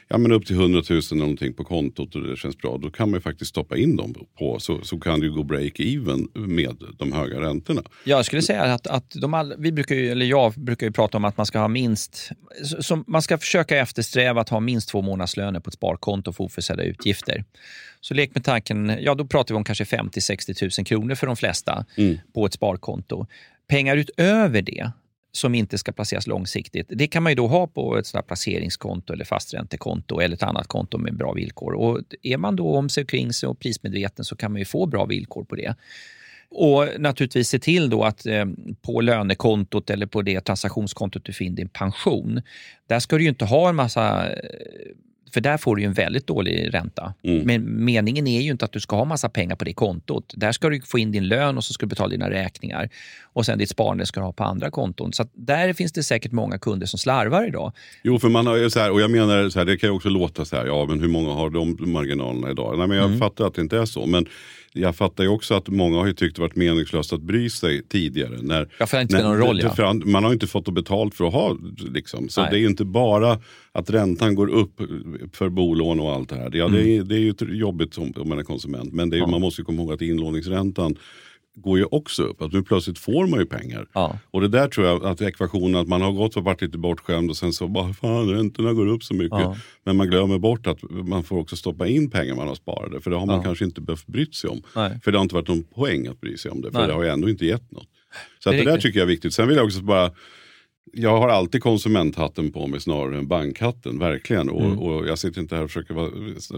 [0.09, 2.79] ja, men upp till 100 000 någonting på kontot och det känns bra.
[2.83, 5.43] Då kan man ju faktiskt stoppa in dem på så, så kan det ju gå
[5.43, 7.83] break-even med de höga räntorna.
[8.05, 11.17] Jag skulle säga att, att de all, vi brukar ju, eller jag brukar ju prata
[11.17, 12.31] om att man ska ha minst,
[12.81, 16.83] som, man ska försöka eftersträva att ha minst två månadslöner på ett sparkonto för oförutsedda
[16.83, 17.45] utgifter.
[18.01, 21.37] Så lek med tanken, ja då pratar vi om kanske 50-60 000 kronor för de
[21.37, 22.19] flesta mm.
[22.35, 23.27] på ett sparkonto.
[23.69, 24.91] Pengar utöver det,
[25.37, 26.87] som inte ska placeras långsiktigt.
[26.89, 30.67] Det kan man ju då ha på ett sådant placeringskonto eller fasträntekonto eller ett annat
[30.67, 31.75] konto med bra villkor.
[31.75, 34.65] Och är man då om sig och kring sig och prismedveten så kan man ju
[34.65, 35.75] få bra villkor på det.
[36.49, 38.45] Och naturligtvis se till då att eh,
[38.83, 42.43] på lönekontot eller på det transaktionskontot du får in din pension,
[42.87, 44.37] där ska du ju inte ha en massa eh,
[45.37, 47.15] för där får du en väldigt dålig ränta.
[47.23, 47.43] Mm.
[47.43, 50.35] Men meningen är ju inte att du ska ha massa pengar på det kontot.
[50.37, 52.89] Där ska du få in din lön och så ska du betala dina räkningar.
[53.23, 55.13] Och sen ditt sparande ska du ha på andra konton.
[55.13, 57.73] Så där finns det säkert många kunder som slarvar idag.
[58.03, 59.95] Jo, för man har ju så här, och jag menar så här, det kan ju
[59.97, 62.79] också låta så här, ja men hur många har de marginalerna idag?
[62.79, 63.19] Nej, men jag mm.
[63.19, 64.07] fattar att det inte är så.
[64.07, 64.27] Men
[64.77, 67.83] jag fattar ju också att många har ju tyckt det varit meningslöst att bry sig
[67.83, 68.39] tidigare.
[68.43, 69.63] När, ja, för det inte när, någon roll.
[69.77, 69.93] Ja.
[69.93, 71.57] Man har inte fått betalt för att ha.
[71.79, 72.29] Liksom.
[72.29, 72.51] Så Nej.
[72.51, 73.39] det är ju inte bara
[73.73, 74.81] att räntan går upp
[75.33, 76.51] för bolån och allt det här.
[76.55, 76.83] Ja, mm.
[76.83, 78.93] det, är, det är ju jobbigt om, man är konsument.
[78.93, 79.27] Men är, ja.
[79.27, 80.97] man måste komma ihåg att inlåningsräntan
[81.57, 82.43] går ju också upp.
[82.43, 83.87] Att nu plötsligt får man ju pengar.
[83.93, 84.19] Ja.
[84.31, 87.31] Och det där tror jag att ekvationen att man har gått och varit lite bortskämd
[87.31, 89.39] och sen så bara fan räntorna går upp så mycket.
[89.39, 89.57] Ja.
[89.85, 93.01] Men man glömmer bort att man får också stoppa in pengar man har sparade.
[93.01, 93.43] För det har man ja.
[93.43, 94.63] kanske inte behövt brytt sig om.
[94.77, 95.01] Nej.
[95.05, 96.71] För det har inte varit någon poäng att bry sig om det.
[96.71, 96.89] För Nej.
[96.89, 97.89] det har ju ändå inte gett något.
[98.45, 99.35] Så det, det där tycker jag är viktigt.
[99.35, 100.11] Sen vill jag också bara
[100.99, 104.49] jag har alltid konsumenthatten på mig snarare än bankhatten, verkligen.
[104.51, 104.79] Och, Mm.
[104.79, 106.11] och jag sitter inte här och försöker vara,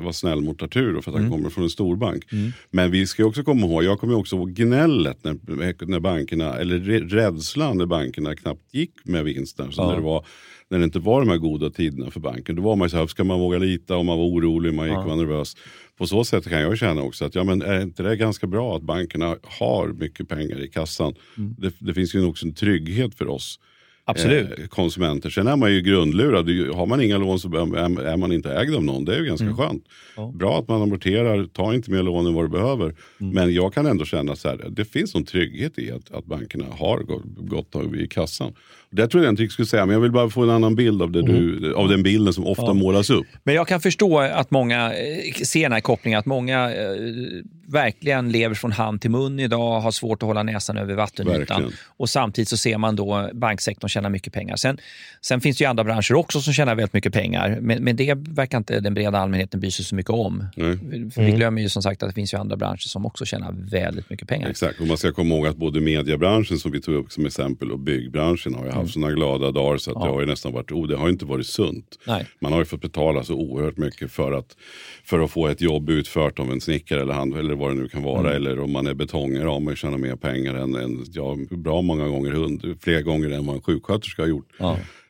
[0.02, 1.32] vara snäll mot Arturo för att han Mm.
[1.38, 2.24] kommer från en storbank.
[2.70, 6.78] Men vi ska också komma ihåg, jag kommer också ihåg gnället när, när bankerna, eller
[7.08, 9.72] rädslan när bankerna knappt gick med vinsten.
[9.72, 9.88] Så Ja.
[9.88, 10.24] när, det var,
[10.70, 12.96] när det inte var de här goda tiderna för banken, då var man ju så
[12.96, 15.56] här, ska man våga lita och man var orolig, man gick och var nervös.
[15.98, 18.76] På så sätt kan jag känna också att ja, men är inte det ganska bra
[18.76, 21.14] att bankerna har mycket pengar i kassan?
[21.38, 21.54] Mm.
[21.58, 23.58] Det, det finns ju också en trygghet för oss
[24.10, 24.58] Absolut.
[24.58, 25.30] eh, konsumenter.
[25.30, 26.48] Sen är man ju grundlurad.
[26.74, 29.04] Har man inga lån så är man inte ägd av någon.
[29.04, 29.56] Det är ju ganska Mm.
[29.56, 29.84] skönt.
[30.34, 32.84] Bra att man amorterar, ta inte mer lån än vad du behöver.
[33.20, 33.34] Mm.
[33.34, 36.64] Men jag kan ändå känna så här, det finns någon trygghet i att, att bankerna
[36.78, 38.52] har gått, gått av i kassan.
[38.90, 41.02] Det tror jag inte jag skulle säga, men jag vill bara få en annan bild
[41.02, 41.60] av, det Mm.
[41.62, 43.26] du, av den bilden som ofta målas upp.
[43.44, 46.86] Men jag kan förstå att många eh, ser den här kopplingen, att många eh,
[47.68, 51.38] verkligen lever från hand till mun idag, har svårt att hålla näsan över vattenytan.
[51.38, 51.72] Verkligen.
[51.86, 54.56] Och samtidigt så ser man då banksektorn tjäna mycket pengar.
[54.56, 54.78] Sen,
[55.20, 58.14] sen finns det ju andra branscher också som tjänar väldigt mycket pengar, men, men det
[58.14, 60.44] verkar inte den breda allmänheten bry sig så mycket om.
[61.14, 63.54] För vi glömmer ju som sagt att det finns ju andra branscher som också tjänar
[63.70, 64.48] väldigt mycket pengar.
[64.50, 67.72] Exakt, och man ska komma ihåg att både mediebranschen som vi tog upp som exempel
[67.72, 70.72] och byggbranschen har ju haft sådana glada dagar så att det har ju nästan varit,
[70.72, 71.98] oh, det har inte varit sunt.
[72.06, 72.26] Nej.
[72.40, 74.56] Man har ju fått betala så oerhört mycket för att,
[75.04, 77.88] för att få ett jobb utfört av en snickare eller, hand, eller vad det nu
[77.88, 78.34] kan vara.
[78.34, 81.82] Eller om man är betongare har man ju tjänat mer pengar än, än ja, bra
[81.82, 84.52] många gånger, hund, fler gånger än vad en sjuksköterska har gjort.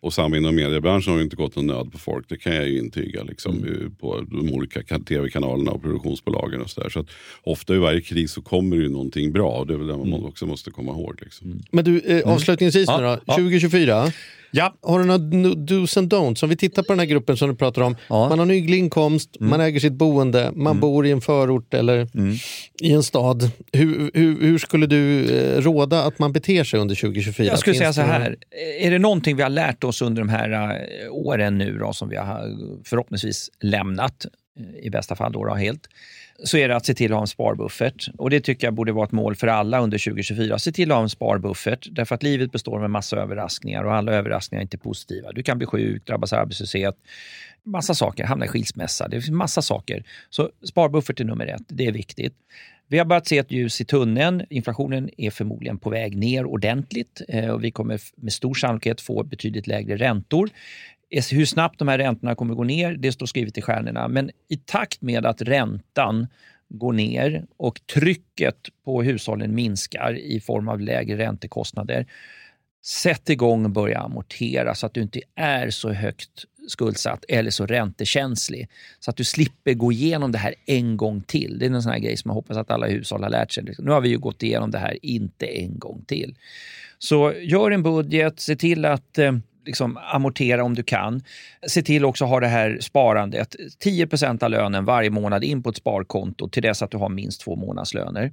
[0.01, 2.68] Och samma inom mediebranschen har ju inte gått någon nöd på folk, det kan jag
[2.68, 3.94] ju intyga liksom, Mm.
[4.01, 6.61] på de olika ka- tv-kanalerna och produktionsbolagen.
[6.61, 6.88] Och så där.
[6.88, 7.05] så
[7.42, 9.96] ofta i varje kris så kommer det ju någonting bra och det är väl det
[9.96, 10.24] man Mm.
[10.24, 11.18] också måste komma ihåg.
[11.22, 11.61] Liksom.
[11.72, 13.34] Men du, eh, avslutningsvis nu då, Ja, ja.
[13.34, 14.12] 2024.
[14.51, 14.74] Ja.
[14.82, 16.42] Har du några dos and don'ts?
[16.44, 17.96] Om vi tittar på den här gruppen som du pratar om.
[18.09, 18.16] Ja.
[18.16, 18.28] Mm.
[18.28, 22.09] Man har en hygglig inkomst, man äger sitt boende, man bor i en förort eller
[22.82, 23.51] i en stad.
[23.72, 27.46] Hur, hur, hur skulle du eh, råda att man beter sig under 2024?
[27.46, 28.36] Jag skulle säga Finns så det några- här,
[28.80, 32.09] är det någonting vi har lärt oss under de här eh, åren nu då, som
[32.09, 34.26] vi har förhoppningsvis lämnat,
[34.61, 35.80] eh, i bästa fall då, då helt,
[36.45, 38.09] så är det att se till att ha en sparbuffert.
[38.18, 40.59] Och det tycker jag borde vara ett mål för alla under 2024.
[40.59, 44.12] Se till att ha en sparbuffert, därför att livet består med massa överraskningar och alla
[44.12, 45.32] överraskningar är inte positiva.
[45.32, 46.97] Du kan bli sjuk, drabbas av arbetslöshet,
[47.62, 50.05] massa saker, hamna i skilsmässa, det finns massa saker.
[50.30, 52.34] Så sparbuffert är nummer ett, det är viktigt.
[52.91, 54.43] Vi har börjat se ett ljus i tunneln.
[54.51, 59.22] Inflationen är förmodligen på väg ner ordentligt eh, och vi kommer med stor sannolikhet få
[59.22, 60.51] betydligt lägre räntor.
[61.11, 64.09] Hur snabbt de här räntorna kommer gå ner, det står skrivet i stjärnorna.
[64.09, 66.26] Men i takt med att räntan
[66.68, 72.06] går ner och trycket på hushållen minskar i form av lägre räntekostnader,
[72.84, 77.66] sätt igång och börja amortera så att du inte är så högt skuldsatt eller så
[77.66, 78.68] räntekänslig.
[79.00, 81.59] Så att du slipper gå igenom det här en gång till.
[81.59, 83.74] Det är en sån här grej som jag hoppas att alla hushåll har lärt sig.
[83.78, 86.34] Nu har vi ju gått igenom det här, inte en gång till.
[86.98, 89.32] Så gör en budget, se till att eh,
[89.68, 91.22] liksom amortera om du kan.
[91.66, 93.56] Se till också att ha det här sparandet.
[93.84, 97.40] 10% av lönen varje månad in på ett sparkonto till dess att du har minst
[97.40, 98.32] två månadslöner.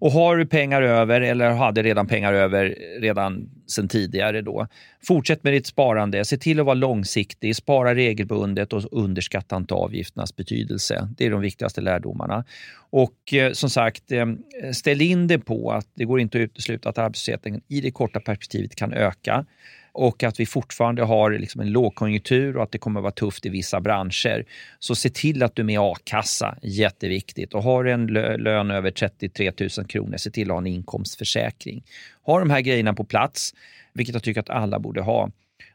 [0.00, 4.66] Och har du pengar över eller hade redan pengar över redan sen tidigare då,
[5.06, 6.24] fortsätt med ditt sparande.
[6.24, 11.08] Se till att vara långsiktig, spara regelbundet och underskatta inte avgifternas betydelse.
[11.16, 12.44] Det är de viktigaste lärdomarna.
[12.90, 14.26] Och eh, som sagt, eh,
[14.72, 18.20] ställ in det på att det går inte att utesluta att arbetslösheten i det korta
[18.20, 19.44] perspektivet kan öka
[19.92, 23.46] och att vi fortfarande har liksom en lågkonjunktur och att det kommer att vara tufft
[23.46, 24.44] i vissa branscher.
[24.78, 27.54] Så se till att du är med i a-kassa, jätteviktigt.
[27.54, 30.66] Och har du en lö- lön över 33 000 kronor, se till att ha en
[30.66, 31.82] inkomstförsäkring.
[32.22, 33.54] Ha de här grejerna på plats,
[33.92, 35.30] vilket jag tycker att alla borde ha.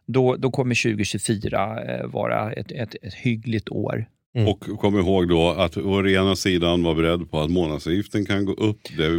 [0.06, 4.06] Då, då kommer 2024 eh, vara ett, ett, ett hyggligt år.
[4.48, 8.54] Och kom ihåg då att å ena sidan vara beredd på att månadsavgiften kan gå
[8.54, 9.10] upp, det,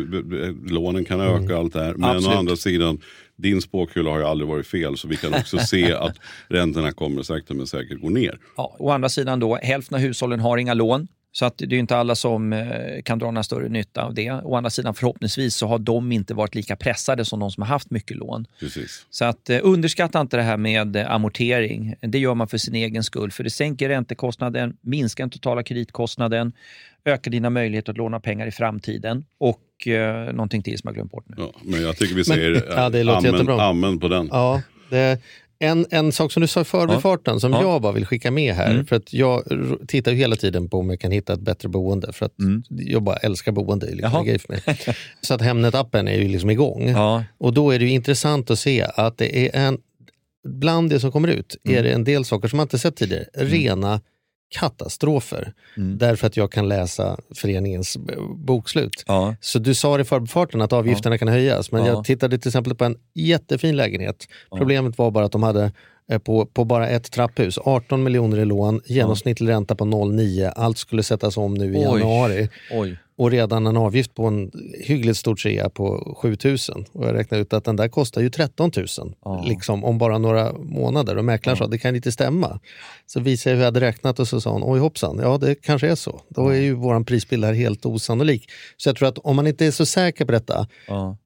[0.72, 1.94] lånen kan öka och allt det här.
[1.94, 2.36] Men Absolut.
[2.36, 3.00] å andra sidan,
[3.36, 6.16] din spåkula har ju aldrig varit fel så vi kan också se att
[6.48, 8.38] räntorna kommer sakta men säkert gå ner.
[8.56, 11.08] Ja, å andra sidan då, hälften av hushållen har inga lån.
[11.36, 14.30] Så att det är inte alla som eh, kan dra några större nytta av det.
[14.30, 17.68] Å andra sidan förhoppningsvis så har de inte varit lika pressade som de som har
[17.68, 18.46] haft mycket lån.
[18.60, 19.06] Precis.
[19.10, 21.94] Så att eh, underskatta inte det här med eh, amortering.
[22.00, 23.30] Det gör man för sin egen skull.
[23.30, 26.52] För det sänker räntekostnaden, minskar den totala kreditkostnaden,
[27.04, 31.10] ökar dina möjligheter att låna pengar i framtiden och eh, någonting till som jag glömt
[31.10, 31.34] bort nu.
[31.38, 33.62] Ja, men jag tycker vi säger ja, det låter amen, jättebra.
[33.62, 34.28] amen på den.
[34.32, 35.20] Ja, det,
[35.58, 37.62] en, en sak som du sa i förbifarten som Ja.
[37.62, 38.70] jag bara vill skicka med här.
[38.70, 38.86] Mm.
[38.86, 39.42] För att Jag
[39.88, 42.12] tittar ju hela tiden på om jag kan hitta ett bättre boende.
[42.12, 42.32] För att
[42.68, 43.86] jag bara älskar boende.
[43.86, 44.10] Liksom.
[45.20, 46.88] Så att Hemnet-appen är ju liksom igång.
[46.88, 47.24] Ja.
[47.38, 49.78] Och då är det ju intressant att se att det är en,
[50.48, 53.24] bland det som kommer ut är det en del saker som man inte sett tidigare.
[53.34, 54.00] Rena
[54.48, 55.52] katastrofer.
[55.76, 57.96] Därför att jag kan läsa föreningens
[58.36, 59.04] bokslut.
[59.06, 59.34] Ja.
[59.40, 61.88] Så du sa i förbifarten att avgifterna kan höjas, men Ja.
[61.92, 64.28] jag tittade till exempel på en jättefin lägenhet.
[64.56, 65.72] Problemet var bara att de hade
[66.10, 70.52] eh, på, på bara ett trapphus 18 miljoner i lån, genomsnittlig ränta på 0,9.
[70.56, 71.82] Allt skulle sättas om nu i Oj.
[71.82, 72.48] januari.
[72.72, 72.98] Oj.
[73.18, 74.50] Och redan en avgift på en
[74.84, 76.84] hyggligt stor trea på 7000.
[76.92, 78.86] Och jag räknade ut att den där kostar ju 13 000
[79.24, 79.44] Ja.
[79.48, 81.16] liksom, om bara några månader.
[81.18, 82.60] Och mäklaren sa det kan inte stämma.
[83.06, 85.54] Så visade jag hur jag hade räknat och så sa hon oj hoppsan, ja det
[85.54, 86.20] kanske är så.
[86.28, 88.50] Då är ju vår prisbild här helt osannolik.
[88.76, 91.16] Så jag tror att om man inte är så säker på detta, Ja.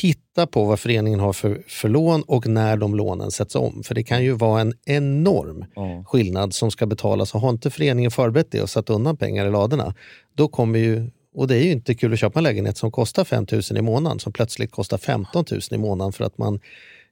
[0.00, 3.82] titta på vad föreningen har för, för lån och när de lånen sätts om.
[3.82, 6.04] För det kan ju vara en enorm Ja.
[6.06, 7.34] skillnad som ska betalas.
[7.34, 9.94] Och har inte föreningen förberett det och satt undan pengar i ladorna,
[10.36, 13.24] då kommer ju och det är ju inte kul att köpa en lägenhet som kostar
[13.24, 16.60] 5 000 i månaden som plötsligt kostar 15 000 i månaden för att man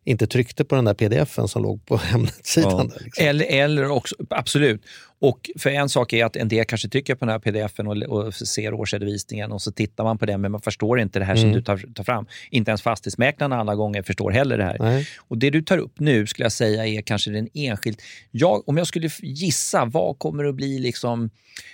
[0.08, 2.90] inte tryckte på den där pdfen som låg på Hemnet-sidan.
[2.94, 3.00] Ja.
[3.04, 3.26] liksom.
[3.26, 4.82] Eller, eller också, absolut.
[5.20, 7.96] Och för en sak är att en del kanske tycker på den här pdfen och,
[7.96, 11.34] och ser årsredovisningen och så tittar man på den men man förstår inte det här
[11.36, 11.56] som Mm.
[11.56, 12.26] du tar, tar fram.
[12.50, 14.76] Inte ens fastighetsmäklarna alla gånger förstår heller det här.
[14.80, 15.06] Nej.
[15.18, 18.02] Och Det du tar upp nu skulle jag säga är kanske den enskilt...
[18.30, 21.30] Jag, om jag skulle gissa, vad kommer att bli liksom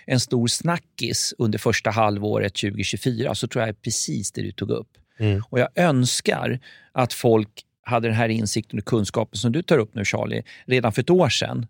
[0.07, 4.71] en stor snackis under första halvåret 2024 så tror jag är precis det du tog
[4.71, 4.89] upp.
[5.19, 5.43] Mm.
[5.51, 6.61] Och Jag önskar
[6.93, 7.49] att folk
[7.85, 11.11] hade den här insikten och kunskapen som du tar upp nu Charlie, redan för ett
[11.11, 11.67] år sedan.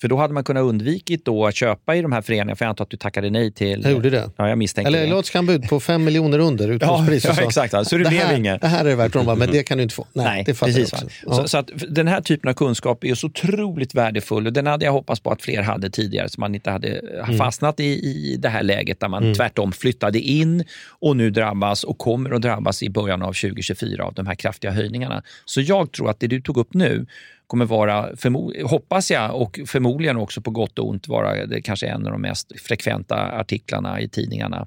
[0.00, 2.70] För då hade man kunnat undvikit då att köpa i de här föreningarna, för jag
[2.70, 3.80] antar att du tackade nej till...
[3.82, 4.30] Jag gjorde det.
[4.36, 7.24] Ja, jag misstänker Eller låt skambud på 5 miljoner under utgångspris.
[7.24, 7.74] Ja, och ja, exakt.
[7.74, 8.60] Alltså, det det, blev här, inget.
[8.60, 9.12] det här är det värt.
[9.12, 10.06] Bara, men det kan du inte få.
[10.12, 10.92] Nej, Nej, det fattar precis.
[10.92, 11.16] jag också.
[11.26, 11.34] Ja.
[11.34, 14.84] Så, så att den här typen av kunskap är så otroligt värdefull och den hade
[14.84, 17.38] jag hoppats på att fler hade tidigare så man inte hade Mm.
[17.38, 21.98] fastnat i, i det här läget där man tvärtom flyttade in och nu drabbas och
[21.98, 25.22] kommer att drabbas i början av 2024 av de här kraftiga höjningarna.
[25.44, 27.06] Så jag tror att det du tog upp nu
[27.46, 28.08] kommer vara,
[28.64, 32.20] hoppas jag, och förmodligen också på gott och ont vara det kanske en av de
[32.20, 34.66] mest frekventa artiklarna i tidningarna,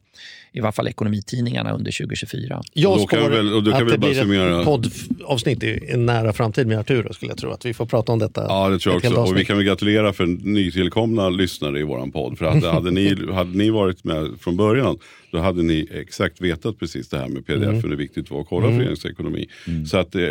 [0.51, 2.61] i varje fall ekonomitidningarna under 2024.
[2.73, 4.21] Jag Och då kan spår vi väl- och då kan att vi det bara blir
[4.21, 7.51] summera- ett poddavsnitt i en nära framtid med Arturo skulle jag tro.
[7.51, 8.45] Att vi får prata om detta.
[8.49, 9.21] Ja, det tror jag också.
[9.31, 12.37] Och vi kan väl gratulera för nytillkomna lyssnare i våran podd.
[12.37, 14.97] För hade, hade, ni, hade ni varit med från början,
[15.31, 17.75] då hade ni exakt vetat precis det här med pdf, Mm.
[17.81, 19.47] hur det är viktigt att vara och kolla föreningens ekonomi.
[19.87, 20.21] Så att eh,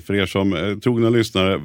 [0.00, 1.60] för er som är trogna lyssnare,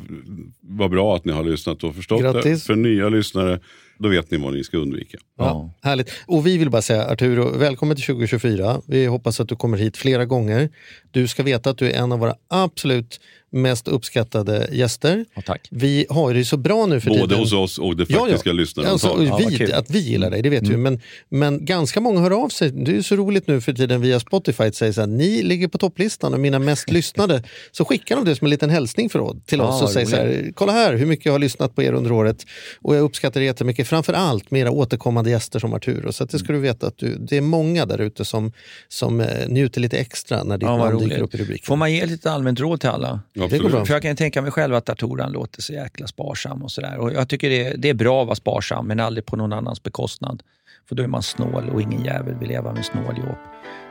[0.61, 2.33] vad bra att ni har lyssnat och förstått det.
[2.33, 2.63] Grattis.
[2.65, 3.59] För nya lyssnare,
[3.97, 5.17] då vet ni vad ni ska undvika.
[5.37, 6.11] Ja, härligt.
[6.25, 8.81] Och vi vill bara säga Arturo, välkommen till 2024.
[8.87, 10.69] Vi hoppas att du kommer hit flera gånger.
[11.11, 13.19] Du ska veta att du är en av våra absolut
[13.53, 15.25] mest uppskattade gäster.
[15.35, 15.67] Ja, tack.
[15.71, 17.37] Vi har det så bra nu för Både tiden.
[17.39, 18.51] hos oss och det faktiska.
[18.85, 19.67] Alltså, Ja, vad vi, kul.
[19.69, 19.79] Mm.
[19.79, 20.77] att vi gillar dig, det vet vi.
[20.77, 20.99] Men,
[21.29, 22.71] men ganska många hör av sig.
[22.71, 25.67] Det är så roligt nu för tiden via Spotify att säga så här, ni ligger
[25.67, 27.43] på topplistan och mina mest lyssnade.
[27.71, 30.15] Så skickar de det som en liten hälsning för, till Ja, oss och säger så
[30.15, 32.45] här, kolla här hur mycket jag har lyssnat på er under året.
[32.81, 33.87] Och jag uppskattar det jättemycket.
[33.87, 36.11] Framför allt med era återkommande gäster som Arturo.
[36.13, 38.51] Så att det ska du veta att du, det är många där ute som,
[38.89, 41.65] som eh, njuter lite extra när ditt Ja, namn dyker upp i rubriken.
[41.65, 43.19] Får man ge lite allmänt råd till alla?
[43.43, 43.87] Absolut.
[43.87, 46.97] För jag kan tänka mig själv att datoran låter så jäkla sparsam och sådär.
[46.97, 49.53] Och jag tycker det är, det är bra att vara sparsam, men aldrig på någon
[49.53, 50.43] annans bekostnad.
[50.89, 53.37] För då är man snål och ingen jävel vill leva med snåljåp.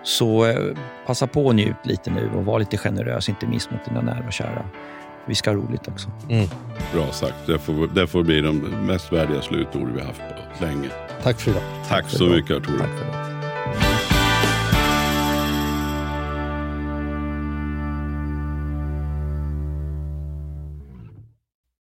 [0.05, 0.77] Så eh,
[1.07, 4.27] passa på och njut lite nu och var lite generös, inte minst mot dina nära
[4.27, 4.65] och kära.
[5.27, 6.11] Vi ska ha roligt också.
[6.93, 7.47] Bra sagt.
[7.47, 10.91] Det får, det får bli de mest värdiga slutord vi har haft på länge.
[11.23, 11.63] Tack för idag.
[11.89, 12.85] Tack så mycket Arturo.